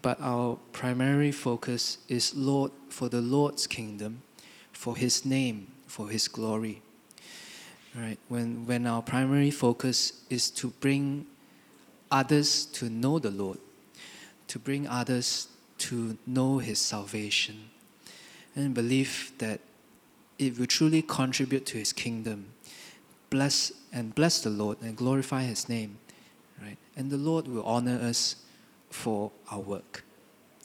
but 0.00 0.16
our 0.20 0.56
primary 0.70 1.32
focus 1.32 1.98
is 2.08 2.36
Lord 2.36 2.70
for 2.88 3.08
the 3.08 3.20
Lord's 3.20 3.66
kingdom, 3.66 4.22
for 4.70 4.96
his 4.96 5.24
name, 5.24 5.72
for 5.88 6.08
his 6.08 6.28
glory. 6.28 6.82
Right? 7.94 8.18
When 8.28 8.66
when 8.66 8.86
our 8.86 9.02
primary 9.02 9.50
focus 9.50 10.24
is 10.28 10.50
to 10.50 10.68
bring 10.80 11.26
others 12.10 12.66
to 12.66 12.88
know 12.88 13.18
the 13.18 13.30
Lord, 13.30 13.58
to 14.48 14.58
bring 14.58 14.88
others 14.88 15.48
to 15.78 16.18
know 16.26 16.58
his 16.58 16.78
salvation, 16.78 17.70
and 18.56 18.74
believe 18.74 19.32
that 19.38 19.60
it 20.38 20.58
will 20.58 20.66
truly 20.66 21.02
contribute 21.02 21.66
to 21.66 21.78
his 21.78 21.92
kingdom. 21.92 22.46
Bless 23.30 23.72
and 23.92 24.14
bless 24.14 24.40
the 24.40 24.50
Lord 24.50 24.78
and 24.82 24.96
glorify 24.96 25.42
his 25.42 25.68
name. 25.68 25.98
Right? 26.60 26.78
And 26.96 27.10
the 27.10 27.16
Lord 27.16 27.48
will 27.48 27.64
honor 27.64 27.98
us 28.00 28.36
for 28.90 29.30
our 29.50 29.60
work. 29.60 30.04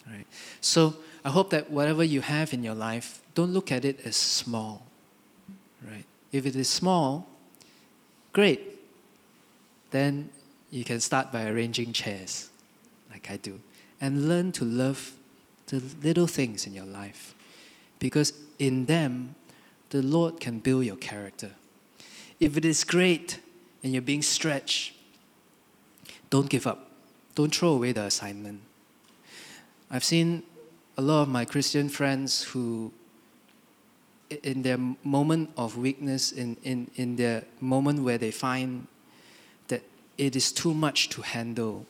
Right? 0.08 0.26
So 0.62 0.96
I 1.24 1.30
hope 1.30 1.50
that 1.52 1.70
whatever 1.70 2.04
you 2.04 2.22
have 2.22 2.54
in 2.54 2.64
your 2.64 2.76
life, 2.76 3.22
don't 3.36 3.52
look 3.52 3.72
at 3.72 3.86
it 3.86 4.00
as 4.06 4.16
small. 4.16 4.86
If 6.32 6.46
it 6.46 6.56
is 6.56 6.70
small, 6.70 7.28
great. 8.34 8.62
Then 9.92 10.30
you 10.70 10.84
can 10.84 11.00
start 11.00 11.32
by 11.32 11.48
arranging 11.48 11.94
chairs, 11.94 12.50
like 13.10 13.32
I 13.32 13.38
do, 13.38 13.60
and 14.00 14.30
learn 14.30 14.52
to 14.54 14.66
love 14.66 15.14
the 15.68 15.82
little 16.04 16.28
things 16.28 16.68
in 16.68 16.74
your 16.74 16.86
life. 16.86 17.34
Because 17.98 18.34
in 18.60 18.86
them, 18.86 19.36
the 19.90 20.02
Lord 20.02 20.40
can 20.40 20.60
build 20.60 20.86
your 20.86 20.96
character. 20.96 21.52
If 22.40 22.56
it 22.56 22.66
is 22.66 22.84
great 22.84 23.40
and 23.84 23.92
you're 23.94 24.02
being 24.02 24.22
stretched, 24.22 24.94
don't 26.30 26.50
give 26.50 26.68
up. 26.68 26.92
Don't 27.36 27.54
throw 27.54 27.70
away 27.70 27.92
the 27.92 28.04
assignment. 28.04 28.62
I've 29.90 30.04
seen 30.04 30.44
a 30.98 31.02
lot 31.02 31.24
of 31.24 31.30
my 31.30 31.46
Christian 31.46 31.90
friends 31.90 32.44
who, 32.44 32.92
in 34.30 34.62
their 34.62 34.78
moment 35.04 35.52
of 35.58 35.78
weakness, 35.78 36.32
in, 36.32 36.58
in, 36.64 36.90
in 36.96 37.16
their 37.16 37.44
moment 37.60 38.04
where 38.04 38.18
they 38.18 38.32
find 38.32 38.88
that 39.68 39.82
it 40.18 40.36
is 40.36 40.52
too 40.52 40.74
much 40.74 41.10
to 41.10 41.22
handle, 41.22 41.86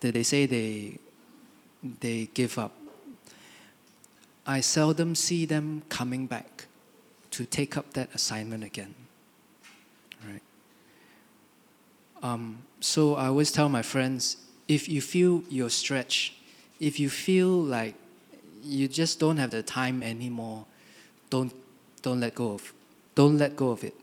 that 0.00 0.14
they 0.14 0.22
say 0.22 0.46
they, 0.46 0.98
they 2.00 2.28
give 2.34 2.58
up. 2.58 2.72
I 4.46 4.60
seldom 4.60 5.14
see 5.14 5.44
them 5.44 5.82
coming 5.88 6.26
back 6.26 6.66
to 7.32 7.44
take 7.44 7.76
up 7.76 7.92
that 7.94 8.14
assignment 8.14 8.62
again. 8.62 8.94
Right? 10.24 10.42
Um, 12.22 12.58
so 12.80 13.16
I 13.16 13.26
always 13.26 13.50
tell 13.50 13.68
my 13.68 13.82
friends 13.82 14.36
if 14.68 14.88
you 14.88 15.00
feel 15.00 15.42
you're 15.48 15.70
stretched, 15.70 16.34
if 16.80 17.00
you 17.00 17.08
feel 17.08 17.48
like 17.48 17.94
you 18.62 18.88
just 18.88 19.18
don't 19.18 19.36
have 19.36 19.50
the 19.50 19.62
time 19.62 20.02
anymore, 20.02 20.64
don't, 21.30 21.52
don't 22.02 22.20
let 22.20 22.34
go 22.34 22.52
of 22.52 22.72
don't 23.16 23.38
let 23.38 23.56
go 23.56 23.70
of 23.70 23.82
it. 23.82 23.94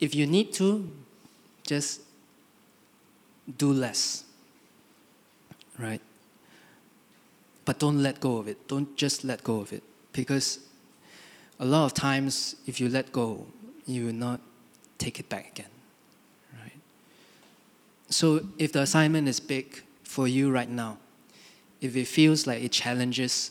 If 0.00 0.14
you 0.14 0.26
need 0.26 0.54
to, 0.54 0.88
just 1.66 2.00
do 3.58 3.72
less. 3.72 4.24
Right? 5.78 6.00
But 7.64 7.80
don't 7.80 8.02
let 8.02 8.20
go 8.20 8.38
of 8.38 8.48
it. 8.48 8.68
Don't 8.68 8.96
just 8.96 9.24
let 9.24 9.42
go 9.42 9.60
of 9.60 9.72
it. 9.72 9.82
Because 10.12 10.60
a 11.58 11.66
lot 11.66 11.84
of 11.84 11.94
times, 11.94 12.56
if 12.66 12.80
you 12.80 12.88
let 12.88 13.12
go, 13.12 13.46
you 13.86 14.06
will 14.06 14.12
not 14.12 14.40
take 14.98 15.18
it 15.18 15.28
back 15.28 15.50
again. 15.50 15.72
Right? 16.62 16.78
So, 18.08 18.46
if 18.56 18.72
the 18.72 18.82
assignment 18.82 19.26
is 19.26 19.40
big 19.40 19.82
for 20.04 20.28
you 20.28 20.50
right 20.50 20.70
now, 20.70 20.98
if 21.80 21.96
it 21.96 22.06
feels 22.06 22.46
like 22.46 22.62
it 22.62 22.70
challenges 22.72 23.50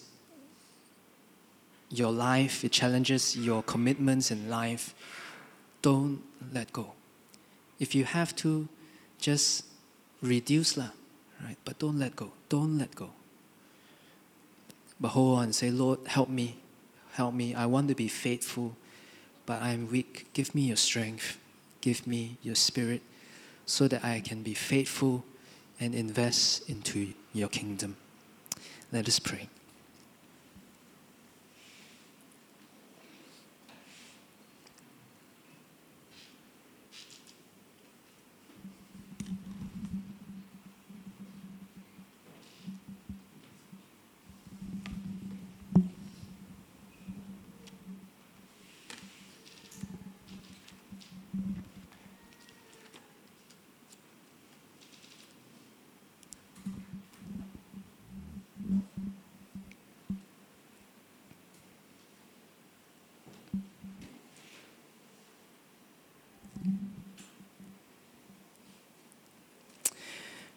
your 1.97 2.11
life, 2.11 2.63
it 2.63 2.71
challenges 2.71 3.35
your 3.37 3.63
commitments 3.63 4.31
in 4.31 4.49
life, 4.49 4.93
don't 5.81 6.21
let 6.53 6.71
go. 6.73 6.93
If 7.79 7.95
you 7.95 8.05
have 8.05 8.35
to, 8.37 8.67
just 9.19 9.65
reduce 10.21 10.77
lah, 10.77 10.89
right? 11.43 11.57
But 11.65 11.79
don't 11.79 11.99
let 11.99 12.15
go. 12.15 12.31
Don't 12.49 12.77
let 12.77 12.95
go. 12.95 13.11
But 14.99 15.09
hold 15.09 15.39
on 15.39 15.53
say, 15.53 15.71
Lord, 15.71 15.99
help 16.07 16.29
me 16.29 16.57
Help 17.15 17.33
me. 17.33 17.55
I 17.55 17.65
want 17.65 17.87
to 17.87 17.95
be 17.95 18.09
faithful, 18.09 18.75
but 19.45 19.61
I 19.61 19.69
am 19.69 19.89
weak. 19.89 20.27
Give 20.33 20.53
me 20.53 20.63
your 20.63 20.75
strength. 20.75 21.37
Give 21.79 22.05
me 22.05 22.35
your 22.43 22.55
spirit 22.55 23.01
so 23.65 23.87
that 23.87 24.03
I 24.03 24.19
can 24.19 24.43
be 24.43 24.53
faithful 24.53 25.23
and 25.79 25.95
invest 25.95 26.69
into 26.69 27.13
your 27.33 27.47
kingdom. 27.47 27.95
Let 28.91 29.07
us 29.07 29.19
pray. 29.19 29.47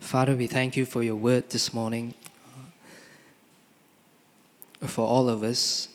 Father, 0.09 0.35
we 0.35 0.47
thank 0.47 0.75
you 0.75 0.87
for 0.87 1.03
your 1.03 1.17
word 1.17 1.51
this 1.51 1.75
morning. 1.75 2.15
Uh, 4.81 4.87
for 4.87 5.07
all 5.07 5.29
of 5.29 5.43
us, 5.43 5.89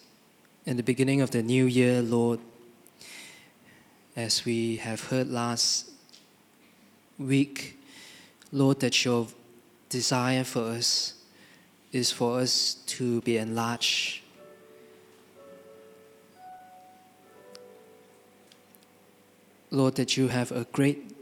in 0.68 0.78
the 0.78 0.84
beginning 0.84 1.20
of 1.20 1.32
the 1.32 1.42
new 1.42 1.66
year, 1.66 2.00
Lord, 2.00 2.40
as 4.16 4.46
we 4.46 4.76
have 4.76 5.06
heard 5.06 5.30
last 5.32 5.90
week, 7.18 7.80
Lord, 8.52 8.82
that 8.82 9.04
your 9.04 9.30
desire 9.90 10.44
for 10.44 10.62
us 10.62 11.16
is 11.92 12.12
for 12.12 12.40
us 12.40 12.76
to 12.86 13.20
be 13.22 13.38
enlarged. 13.38 14.22
Lord, 19.72 19.96
that 19.96 20.18
you 20.18 20.28
have 20.28 20.52
a 20.52 20.66
great 20.66 21.16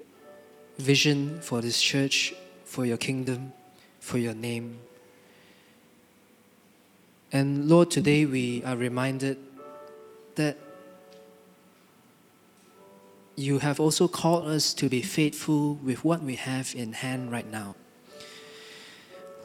vision 0.78 1.40
for 1.40 1.62
this 1.62 1.82
church 1.82 2.34
for 2.72 2.86
your 2.86 2.96
kingdom, 2.96 3.52
for 4.00 4.18
your 4.18 4.34
name. 4.34 4.80
And 7.34 7.68
Lord, 7.68 7.92
today 7.92 8.26
we 8.26 8.64
are 8.64 8.78
reminded 8.78 9.38
that 10.36 10.58
you 13.36 13.60
have 13.60 13.82
also 13.82 14.08
called 14.08 14.48
us 14.48 14.74
to 14.76 14.88
be 14.88 15.02
faithful 15.02 15.76
with 15.84 16.06
what 16.06 16.24
we 16.24 16.36
have 16.36 16.74
in 16.74 16.94
hand 16.94 17.30
right 17.30 17.52
now. 17.52 17.76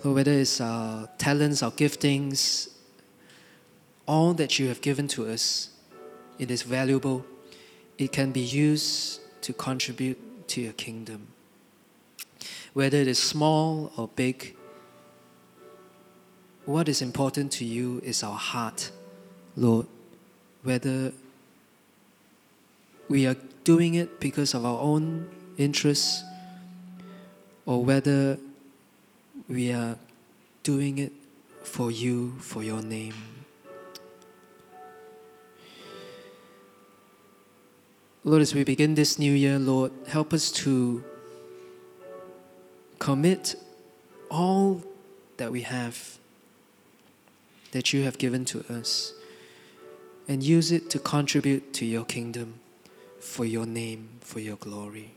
Lord, 0.05 0.15
whether 0.15 0.31
it's 0.31 0.61
our 0.61 1.09
talents, 1.19 1.65
our 1.65 1.73
giftings, 1.73 2.69
all 4.07 4.35
that 4.35 4.61
you 4.61 4.69
have 4.69 4.81
given 4.81 5.09
to 5.09 5.27
us, 5.27 5.71
it 6.39 6.49
is 6.53 6.63
valuable. 6.63 7.27
It 7.99 8.13
can 8.13 8.31
be 8.31 8.41
used 8.41 9.21
to 9.43 9.53
contribute 9.53 10.47
to 10.47 10.61
your 10.61 10.75
kingdom 10.75 11.27
whether 12.77 12.99
it 12.99 13.09
is 13.09 13.19
small 13.19 13.91
or 13.97 14.07
big, 14.07 14.55
what 16.67 16.91
is 16.91 17.01
important 17.01 17.51
to 17.51 17.65
you 17.65 18.03
is 18.05 18.23
our 18.23 18.37
heart, 18.37 18.91
Lord. 19.57 19.87
Whether 20.63 21.15
we 23.09 23.27
are 23.27 23.37
doing 23.65 23.95
it 23.95 24.21
because 24.21 24.53
of 24.53 24.67
our 24.67 24.79
own 24.79 25.27
interests 25.57 26.23
or 27.65 27.83
whether 27.83 28.37
we 29.49 29.73
are 29.73 29.97
doing 30.63 30.99
it 30.99 31.13
for 31.63 31.91
you, 31.91 32.33
for 32.41 32.63
your 32.63 32.83
name. 32.83 33.15
Lord, 38.23 38.43
as 38.43 38.55
we 38.55 38.65
begin 38.65 38.97
this 38.97 39.19
new 39.19 39.33
year, 39.33 39.59
Lord, 39.59 39.93
help 40.09 40.35
us 40.35 40.53
to 40.61 41.03
commit 42.99 43.57
all 44.31 44.83
that 45.37 45.53
we 45.53 45.63
have, 45.63 46.19
that 47.73 47.93
you 47.93 48.05
have 48.05 48.19
given 48.19 48.45
to 48.47 48.65
us, 48.73 49.13
and 50.29 50.43
use 50.43 50.73
it 50.73 50.91
to 50.91 50.99
contribute 50.99 51.73
to 51.75 51.85
your 51.85 52.05
kingdom 52.05 52.61
for 53.21 53.45
your 53.45 53.67
name, 53.67 54.09
for 54.21 54.41
your 54.41 54.57
glory. 54.57 55.16